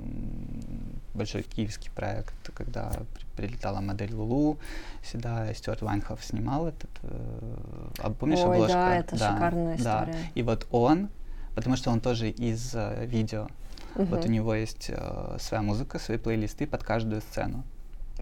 [1.15, 2.93] большой киевский проект, когда
[3.37, 4.59] при- прилетала модель Лулу
[5.05, 8.73] сюда, Стюарт Вайнхоф снимал этот, э, а помнишь Ой, обложку?
[8.73, 10.05] да, это шикарная да.
[10.05, 10.31] история.
[10.35, 11.09] И вот он,
[11.55, 13.49] потому что он тоже из э, видео,
[13.95, 17.65] вот у него есть э, своя музыка, свои плейлисты под каждую сцену.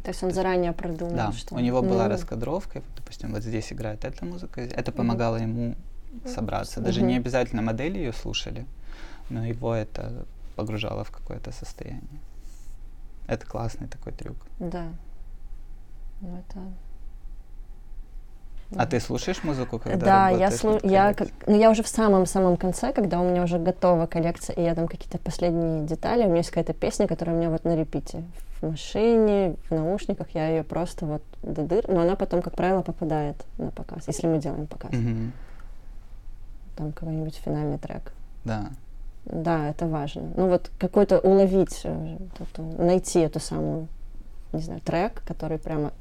[0.07, 1.57] То есть он заранее продумал, Да, что...
[1.57, 5.75] у него была Ну, раскадровка, допустим, вот здесь играет эта музыка, это помогало ему
[6.25, 6.81] собраться.
[6.81, 8.67] Даже не обязательно модели ее слушали,
[9.31, 12.21] но его это погружало в какое-то состояние.
[13.27, 14.37] Это классный такой трюк.
[14.61, 14.85] Да.
[16.21, 16.61] Ну, это...
[18.77, 20.79] А ты слушаешь музыку, когда Да, я слу...
[20.85, 24.63] я, как- ну, я уже в самом-самом конце, когда у меня уже готова коллекция, и
[24.63, 27.75] я там какие-то последние детали, у меня есть какая-то песня, которая у меня вот на
[27.75, 28.23] репите.
[28.61, 32.83] В машине, в наушниках, я ее просто вот до дыр, но она потом, как правило,
[32.83, 34.93] попадает на показ, если мы делаем показ.
[34.93, 35.33] Мгм.
[36.77, 38.13] Там какой-нибудь финальный трек.
[38.45, 38.71] Да.
[39.27, 40.31] Да, это важно.
[40.37, 42.17] Ну вот какой-то уловить, э,
[42.79, 43.89] найти эту самую,
[44.53, 45.93] не знаю, трек, который прямо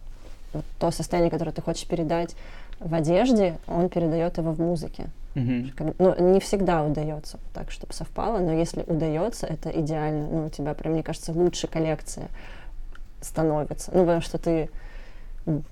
[0.53, 2.35] вот то состояние, которое ты хочешь передать
[2.79, 5.07] в одежде, он передает его в музыке.
[5.75, 10.27] Как- Ну, не всегда удается так, чтобы совпало, но если удается, это идеально.
[10.29, 12.27] Ну, у тебя прям, мне кажется, лучше коллекция
[13.21, 13.91] становится.
[13.93, 14.69] Ну, потому что ты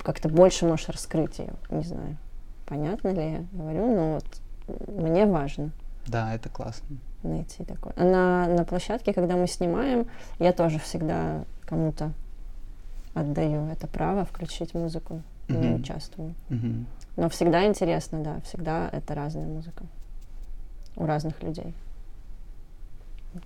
[0.04, 1.54] как-то больше можешь раскрыть ее.
[1.70, 2.18] Не знаю,
[2.66, 4.26] понятно ли я говорю, но вот
[4.88, 5.72] мне важно
[6.08, 6.86] Да, это классно.
[7.24, 7.94] найти такое.
[7.96, 10.08] А на, на площадке, когда мы снимаем,
[10.40, 12.12] я тоже всегда кому-то
[13.14, 15.22] отдаю это право включить музыку.
[15.54, 15.82] Не Мгм.
[15.82, 16.36] участвую.
[16.50, 16.88] Мгм.
[17.16, 19.86] Но всегда интересно, да, всегда это разная музыка
[20.96, 21.74] у разных людей.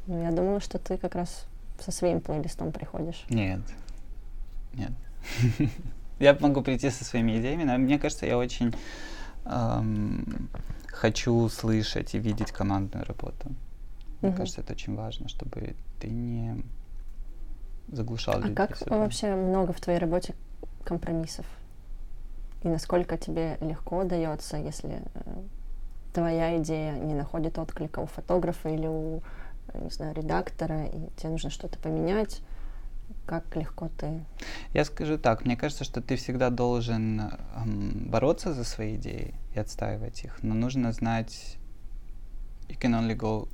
[0.05, 1.45] Ну, я думала, что ты как раз
[1.79, 3.25] со своим плейлистом приходишь.
[3.29, 3.61] Нет.
[4.73, 4.91] Нет.
[6.19, 8.73] Я могу прийти со своими идеями, но мне кажется, я очень
[9.45, 10.49] эм,
[10.87, 13.51] хочу слышать и видеть командную работу.
[14.21, 14.37] Мне Мгм.
[14.37, 16.63] кажется, это очень важно, чтобы ты не
[17.91, 18.97] заглушал А людей как себя.
[18.97, 20.33] вообще много в твоей работе
[20.83, 21.45] компромиссов?
[22.63, 25.43] И насколько тебе легко дается, если э,
[26.13, 29.21] твоя идея не находит отклика у фотографа или у,
[29.67, 32.41] э, не знаю, редактора, и тебе нужно что-то поменять?
[33.25, 34.25] Как легко ты...
[34.73, 37.19] Я скажу так, мне кажется, что ты всегда должен
[37.55, 41.57] эм, бороться за свои идеи и отстаивать их, но нужно знать,
[42.67, 43.47] you can only go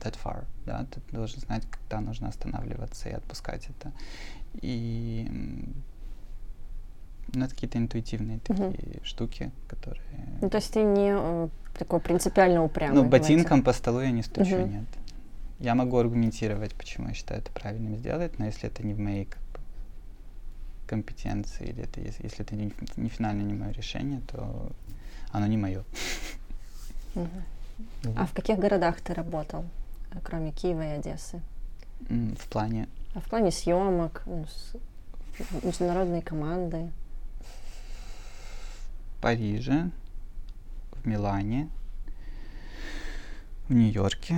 [0.00, 3.92] that far, да, ты должен знать, когда нужно останавливаться и отпускать это.
[4.60, 5.30] И
[7.34, 10.02] ну, это какие-то интуитивные такие штуки, которые...
[10.40, 11.48] Ну, то есть ты не э,
[11.78, 13.02] такой принципиально упрямый.
[13.02, 14.70] Ну, ботинком по столу я не стучу, Мгм.
[14.70, 14.84] нет.
[15.60, 19.24] Я могу аргументировать, почему я считаю это правильным сделать, но если это не в моей
[19.24, 19.60] как бы,
[20.86, 24.70] компетенции, или это, если, если это не, не финально не мое решение, то
[25.32, 25.82] оно не мое.
[28.16, 29.64] А в каких городах ты работал,
[30.22, 31.40] кроме Киева и Одессы?
[32.08, 34.76] В плане А в плане съемок, ну, с-
[35.64, 36.90] международной команды?
[39.20, 39.90] Париже,
[40.92, 41.68] в Милане,
[43.68, 44.36] в Нью-Йорке,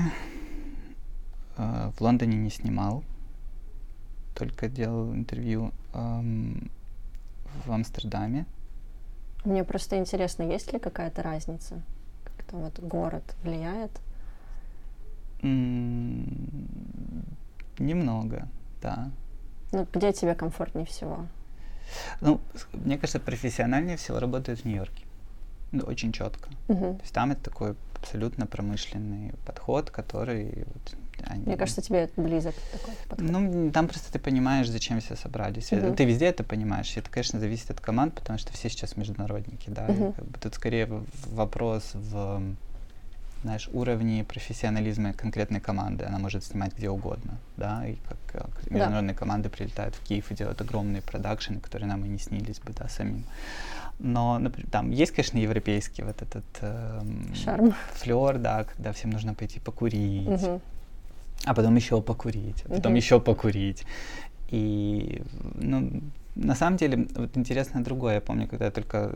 [1.57, 3.05] э, в Лондоне не снимал,
[4.35, 6.71] только делал интервью эм,
[7.67, 8.47] в Амстердаме.
[9.45, 11.83] Мне просто интересно, есть ли какая-то разница?
[12.25, 13.91] Как-то вот город влияет?
[15.43, 16.27] М,
[17.79, 18.47] Немного,
[18.83, 19.11] да.
[19.73, 21.27] Ну, где тебе комфортнее всего?
[22.21, 22.41] Ну,
[22.73, 25.05] мне кажется, профессиональнее всего работают в Нью-Йорке.
[25.73, 26.49] Ну, очень четко.
[26.69, 26.97] Мгм.
[26.97, 30.65] То есть там это такой абсолютно промышленный подход, который...
[30.67, 30.95] вот
[31.27, 33.31] они- Мне кажется, тебе это близок такой подход.
[33.31, 35.71] Ну, там просто ты понимаешь, зачем все собрались.
[35.71, 35.95] Мгм.
[35.95, 36.97] Ты везде это понимаешь.
[36.97, 39.87] Это, конечно, зависит от команд, потому что все сейчас международники, да.
[39.87, 40.13] и Мгм.
[40.15, 40.89] как бы тут скорее
[41.27, 42.43] вопрос в,
[43.43, 46.05] знаешь, уровне профессионализма конкретной команды.
[46.05, 50.35] Она может снимать где угодно, да, и как, как международные команды прилетают в Киев и
[50.35, 53.25] делают огромные продакшены, которые нам и не снились бы, да, самим.
[53.99, 57.75] Но, например, там есть, конечно, европейский вот этот эм, Шарм.
[57.95, 60.61] флер, да, когда всем нужно пойти покурить, Мгм.
[61.45, 62.97] а потом еще покурить, а потом Мгм.
[62.97, 63.85] еще покурить.
[64.49, 65.23] И,
[65.55, 66.03] ну,
[66.35, 68.15] на самом деле, вот интересно другое.
[68.15, 69.11] Я помню, когда я только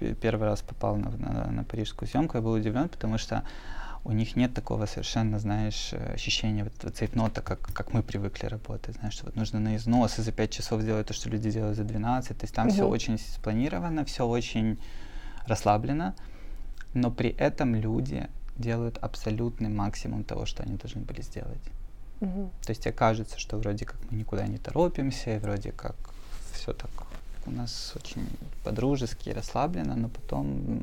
[0.00, 3.42] э, первый раз попал на, на, на парижскую съемку, я был удивлен, потому что
[4.04, 8.96] у них нет такого совершенно, знаешь, э, ощущения вот цейтнота, как, как мы привыкли работать.
[8.96, 11.76] Знаешь, что вот нужно на износ и за 5 часов сделать то, что люди делают
[11.76, 12.38] за 12.
[12.38, 12.92] То есть там все Мгм.
[12.92, 14.78] очень спланировано, все очень
[15.46, 16.14] расслаблено,
[16.94, 21.62] но при этом люди делают абсолютный максимум того, что они должны были сделать.
[22.20, 22.50] Мгм.
[22.64, 25.96] То есть тебе кажется, что вроде как мы никуда не торопимся, и вроде как
[26.56, 26.90] все так
[27.46, 28.26] у нас очень
[28.64, 30.80] по-дружески, расслабленно, но потом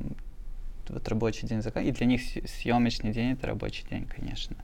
[0.90, 1.90] вот рабочий день заканчивается.
[1.96, 4.56] И для них съ- съемочный день это рабочий день, конечно.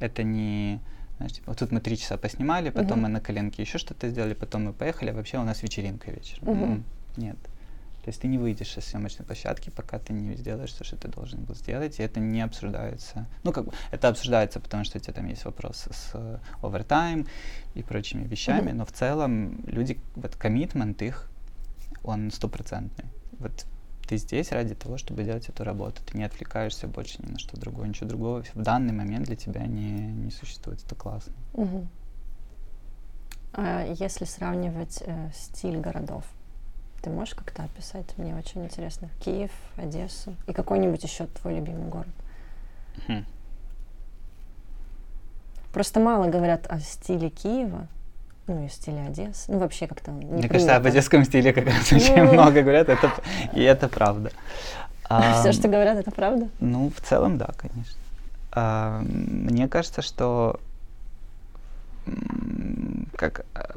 [0.00, 0.80] Это не
[1.16, 3.02] знаешь, типа, вот тут мы три часа поснимали, потом Мгм.
[3.02, 6.48] мы на коленке еще что-то сделали, потом мы поехали, а вообще у нас вечеринка вечером.
[6.48, 6.84] М,
[7.16, 7.36] Нет.
[8.08, 11.08] То есть ты не выйдешь из съемочной площадки, пока ты не сделаешь то, что ты
[11.08, 13.26] должен был сделать, и это не обсуждается.
[13.44, 17.26] Ну, как бы, это обсуждается, потому что у тебя там есть вопросы с э, овертайм
[17.74, 18.78] и прочими вещами, Мгм.
[18.78, 21.28] но в целом люди, вот коммитмент их,
[22.02, 23.04] он стопроцентный.
[23.32, 23.66] Вот
[24.08, 26.00] ты здесь ради того, чтобы делать эту работу.
[26.10, 29.66] Ты не отвлекаешься больше ни на что другое, ничего другого в данный момент для тебя
[29.66, 30.82] не, не существует.
[30.82, 31.34] Это классно.
[31.52, 31.90] Мгм.
[33.52, 36.24] А если сравнивать э, стиль городов,
[37.02, 38.06] Ты можешь как-то описать?
[38.16, 39.08] Мне очень интересно.
[39.20, 42.08] Киев, Одессу и какой-нибудь еще твой любимый город.
[43.06, 43.24] Хм.
[45.72, 47.86] Просто мало говорят о стиле Киева,
[48.48, 49.50] ну и стиле Одессы.
[49.52, 52.32] Ну вообще как-то не Мне кажется, об одесском стиле как раз очень Ну.
[52.32, 53.12] много говорят, это,
[53.52, 54.32] и это правда.
[55.40, 56.48] Все, что говорят, это правда?
[56.60, 57.94] Ну, в целом, да, конечно.
[59.04, 60.58] Мне кажется, что
[63.16, 63.74] как а,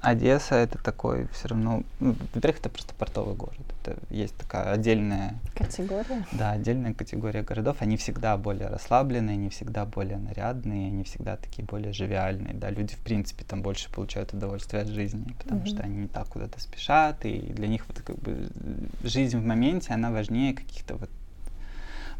[0.00, 3.58] Одесса это такой все равно, ну, во-первых, это просто портовый город.
[3.82, 6.24] Это есть такая отдельная, Категория.
[6.32, 7.76] да, отдельная категория городов.
[7.80, 12.54] Они всегда более расслабленные, они всегда более нарядные, они всегда такие более живиальные.
[12.54, 15.66] Да, люди в принципе там больше получают удовольствие от жизни, потому Мгм.
[15.66, 18.48] что они не так куда-то спешат, и для них вот как бы
[19.02, 21.10] жизнь в моменте она важнее каких-то вот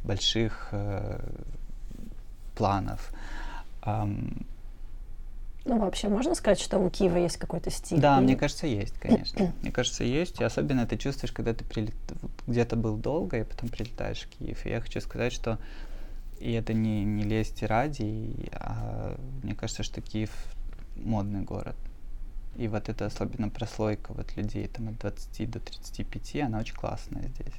[0.05, 1.19] больших э,
[2.55, 3.11] планов.
[3.83, 4.45] Ам,
[5.65, 8.01] Ну вообще можно сказать, что у Киева есть какой-то стиль?
[8.01, 9.53] да, Или- мне кажется, есть, конечно.
[9.63, 10.41] Мне кажется, есть.
[10.41, 11.95] И особенно ты чувствуешь, когда ты прилет...
[12.47, 14.65] где-то был долго, и потом прилетаешь в Киев.
[14.65, 15.59] И я хочу сказать, что
[16.41, 20.31] и это не, не лезть ради, и, а мне кажется, что Киев
[20.97, 21.77] модный город.
[22.57, 27.29] И вот эта особенно прослойка вот людей там от 20 до 35, она очень классная
[27.29, 27.55] здесь.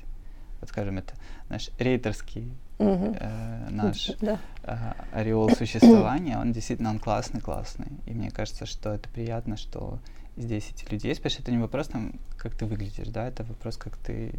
[0.60, 1.14] Вот скажем, это
[1.50, 2.52] наш рейтерский
[2.82, 3.16] Мгм.
[3.20, 4.40] э, наш Да.
[4.64, 7.88] а, ореол существования, он действительно он классный, классный.
[8.08, 10.00] И мне кажется, что это приятно, что
[10.38, 13.44] здесь эти люди есть, потому что это не вопрос там, как ты выглядишь, да, это
[13.44, 14.34] вопрос, как ты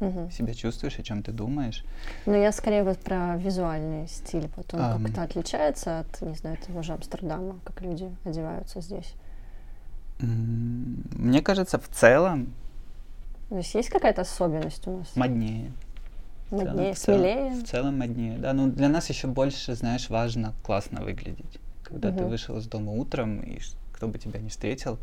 [0.00, 0.30] Мгм.
[0.30, 1.84] себя чувствуешь, о чем ты думаешь.
[2.26, 4.48] Но я скорее вот про визуальный стиль.
[4.56, 5.04] Вот он Ам.
[5.04, 9.12] как-то отличается от, не знаю, того же Амстердама, как люди одеваются здесь.
[10.20, 12.52] Мне кажется, в целом
[13.48, 15.16] То есть есть какая-то особенность у нас?
[15.16, 15.72] моднее.
[16.50, 17.50] В целом- Моднее, в целом- смелее?
[17.62, 18.52] В целом моднее, да.
[18.52, 21.58] Ну, для нас еще больше, знаешь, важно классно выглядеть.
[21.82, 22.28] Когда ты Мгм.
[22.30, 23.58] вышел из дома утром, и
[23.92, 24.98] кто бы тебя не встретил,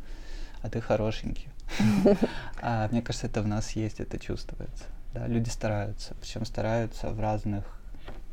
[0.61, 1.47] а ты хорошенький.
[2.61, 4.85] А мне кажется, это в нас есть, это чувствуется.
[5.13, 7.63] Да, люди стараются, причем стараются в разных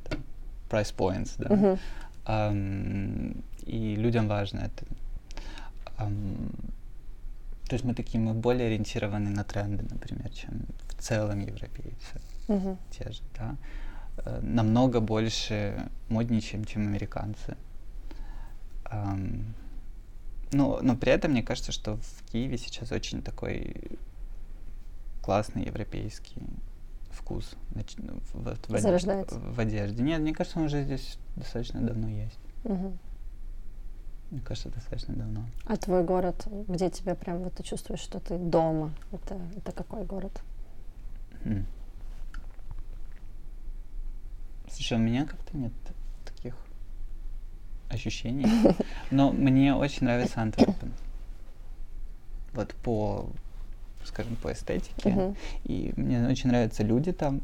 [0.09, 0.19] там,
[0.71, 1.55] price points, да.
[1.55, 1.79] Мгм.
[2.25, 4.85] Ам, и людям важно это.
[5.99, 6.51] Ам,
[7.69, 10.67] то есть мы такие, мы более ориентированы на тренды, например, чем
[10.99, 12.79] в целом европейцы Мгм.
[12.91, 13.57] те же, да,
[14.25, 17.57] Э, намного больше модничаем, чем американцы.
[18.85, 19.55] Ам,
[20.53, 23.75] ну, но при этом мне кажется, что в Киеве сейчас очень такой
[25.23, 26.43] классный европейский
[27.11, 29.39] вкус нач- ну, в, в, Зарождается.
[29.39, 30.03] в одежде.
[30.03, 32.39] Нет, мне кажется, он уже здесь достаточно давно есть.
[32.65, 32.99] Мгм.
[34.31, 35.47] Мне кажется, достаточно давно.
[35.67, 38.93] А твой город, где тебе прям вот ты чувствуешь, что ты дома?
[39.11, 40.33] Это, это какой город?
[41.45, 41.67] М.
[44.73, 45.73] Слушай, у меня как-то нет
[46.25, 46.55] таких
[47.91, 48.47] ощущений.
[49.11, 50.93] Но мне очень нравится Антверпен.
[52.55, 53.29] Вот по,
[54.05, 55.11] скажем, по эстетике.
[55.11, 55.37] Мгм.
[55.65, 57.43] И мне очень нравятся люди там.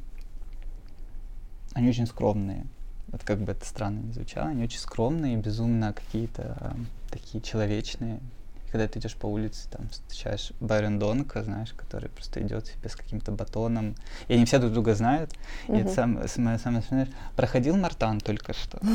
[1.75, 2.67] Они очень скромные.
[3.09, 6.77] Вот как бы это странно ни звучало, они очень скромные, безумно какие-то а,
[7.11, 8.21] такие человечные.
[8.69, 12.89] И когда ты идешь по улице, там встречаешь Байрон Донка, знаешь, который просто идет себе
[12.89, 13.95] с каким-то батоном.
[14.29, 15.33] И они все друг друга знают.
[15.69, 17.09] И это самое, самое смешное.
[17.37, 18.79] Проходил Мартан только что.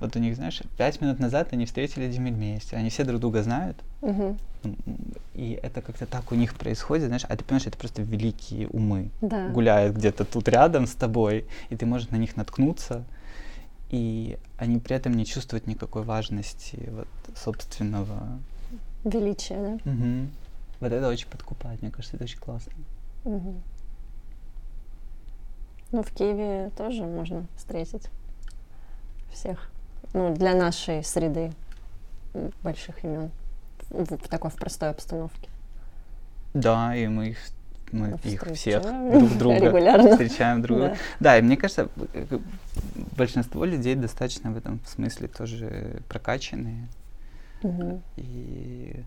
[0.00, 2.76] Вот у них, знаешь, пять минут назад они встретились вместе.
[2.76, 3.76] Они все друг друга знают.
[5.34, 9.10] И это как-то так у них происходит, знаешь, а ты понимаешь, это просто великие умы
[9.20, 9.48] Да.
[9.48, 13.04] гуляют где-то тут рядом с тобой, и ты можешь на них наткнуться,
[13.90, 18.40] и они при этом не чувствуют никакой важности вот, собственного.
[19.04, 19.90] Величие, да?
[19.90, 20.30] Мгм.
[20.80, 22.72] Вот это очень подкупает, мне кажется, это очень классно.
[23.24, 23.62] Мгм.
[25.92, 28.08] Ну, в Киеве тоже можно встретить
[29.32, 29.70] всех.
[30.14, 31.52] Ну, для нашей среды
[32.62, 33.30] больших имен.
[33.90, 35.48] В, в такой в простой обстановке.
[36.54, 37.38] Да, и мы их,
[37.92, 38.82] мы Мы их всех
[39.12, 40.10] друг друга регулярно.
[40.12, 40.92] встречаем друг друга.
[40.92, 40.98] Да.
[41.20, 42.38] Да, и мне кажется, э, э,
[43.16, 46.88] большинство людей достаточно в этом смысле тоже прокачанные
[48.16, 49.04] И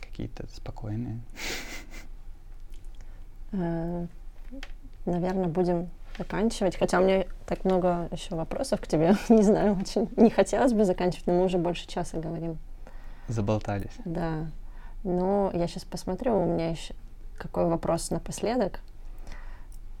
[0.00, 1.20] какие-то спокойные.
[5.06, 6.76] Наверное, будем заканчивать.
[6.76, 9.16] Хотя у меня так много еще вопросов к тебе.
[9.28, 12.58] Не знаю, очень не хотелось бы заканчивать, но мы уже больше часа говорим.
[13.28, 13.92] Заболтались.
[14.04, 14.46] Да.
[15.02, 16.94] Ну, я сейчас посмотрю, у меня еще
[17.38, 18.80] какой вопрос напоследок.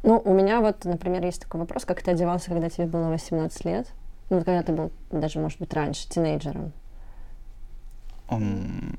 [0.02, 3.64] Ну, у меня вот, например, есть такой вопрос, как ты одевался, когда тебе было 18
[3.64, 3.86] лет?
[4.28, 6.72] Ну, когда ты был даже, может быть, раньше, тинейджером.
[8.30, 8.96] М,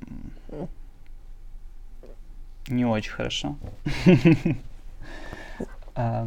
[2.68, 3.56] Не очень хорошо.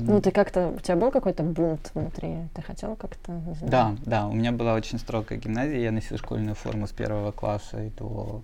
[0.01, 2.49] Ну, ты как-то, у тебя был какой-то бунт внутри?
[2.55, 3.41] Ты хотел как-то?
[3.63, 7.83] Да, да, у меня была очень строгая гимназия, я носил школьную форму с первого класса
[7.83, 8.43] и до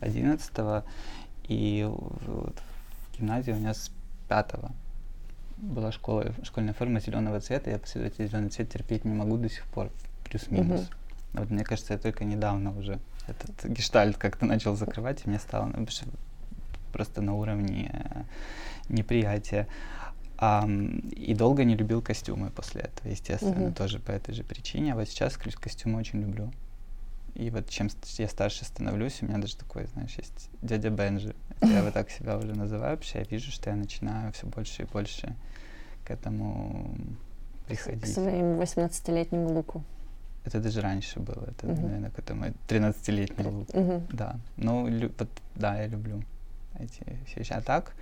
[0.00, 0.84] одиннадцатого,
[1.48, 2.56] И вот
[3.12, 3.90] в гимназии у меня с
[4.28, 4.72] пятого
[5.58, 7.70] была школа, школьная форма зеленого цвета.
[7.70, 9.90] Я последовательно зеленый цвет терпеть не могу до сих пор,
[10.28, 10.88] плюс-минус.
[11.34, 15.66] Вот мне кажется, я только недавно уже этот гештальт как-то начал закрывать, и мне стало
[15.74, 15.86] ну,
[16.92, 18.22] просто на уровне э,
[18.88, 19.66] неприятия.
[20.36, 23.74] Ам, и долго не любил костюмы после этого, естественно, Мгм.
[23.74, 24.92] тоже по этой же причине.
[24.92, 26.52] А вот сейчас ко- костюмы очень люблю.
[27.34, 31.34] И вот чем я старше становлюсь, у меня даже такой, знаешь, есть дядя Бенжи.
[31.62, 34.86] Я вот так себя уже называю, что я вижу, что я начинаю все больше и
[34.86, 35.34] больше
[36.04, 36.96] к этому
[37.64, 38.12] К приходить.
[38.12, 39.82] своим 18-летнему луку.
[40.44, 41.44] Это даже раньше было.
[41.48, 41.82] Это, Мгм.
[41.82, 43.72] наверное, какой-то мой 13-летний лук.
[43.74, 44.06] Мгм.
[44.12, 44.36] Да.
[44.56, 46.22] Ну, лю- вот, да, я люблю
[46.78, 47.52] эти все вещи.
[47.52, 47.94] А так,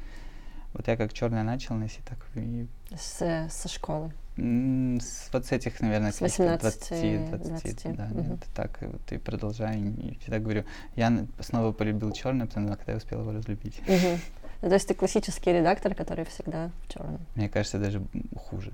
[0.74, 2.66] вот я как черное начал носить, так и
[2.96, 4.10] С, со школы.
[4.36, 7.48] с, вот с этих, наверное, С каких-то 18, 20, 20,
[7.84, 8.30] 20, да, мгм.
[8.30, 9.78] нет, так вот и продолжаю.
[9.78, 10.64] И всегда говорю,
[10.96, 13.80] я снова полюбил черный, потому что когда я успел его разлюбить.
[13.86, 14.20] Мгм.
[14.62, 17.20] Ну, то есть ты классический редактор, который всегда в черном.
[17.36, 18.02] Мне кажется, даже
[18.36, 18.72] хуже.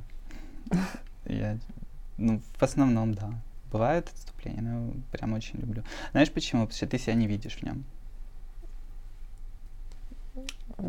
[1.27, 1.59] Я,
[2.19, 3.31] ну, в основном, да.
[3.71, 5.83] Бывают отступления, но прям очень люблю.
[6.12, 6.62] Знаешь почему?
[6.62, 7.85] Потому что ты себя не видишь в нем.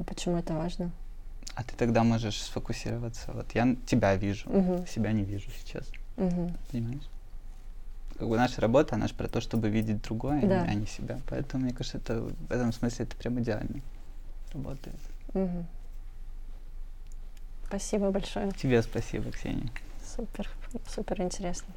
[0.06, 0.92] Почему это важно?
[1.56, 3.32] А ты тогда можешь сфокусироваться.
[3.34, 4.88] Вот я тебя вижу, Мгм.
[4.88, 5.90] себя не вижу сейчас.
[6.16, 6.56] Мгм.
[6.72, 7.10] Понимаешь?
[8.18, 10.62] Как бы наша работа, она же про то, чтобы видеть другое, а не- Да.
[10.64, 11.20] а не себя.
[11.30, 13.82] Поэтому, мне кажется, это в этом смысле это прям идеально
[14.54, 14.96] работает.
[15.34, 15.66] Мгм.
[17.68, 18.52] Спасибо большое.
[18.54, 19.70] Тебе спасибо, Ксения.
[20.16, 20.50] Супер,
[20.88, 21.74] супер интересно.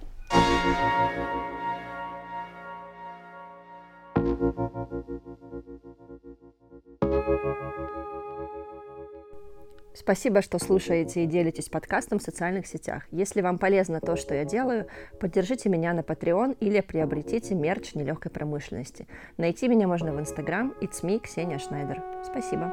[9.94, 13.04] Спасибо, что слушаете и делитесь подкастом в социальных сетях.
[13.12, 14.88] Если вам полезно то, что я делаю,
[15.20, 19.06] поддержите меня на Patreon или приобретите мерч нелегкой промышленности.
[19.36, 22.02] Найти меня можно в Instagram It's me, Ксения Шнайдер.
[22.24, 22.72] Спасибо.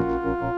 [0.00, 0.51] Thank.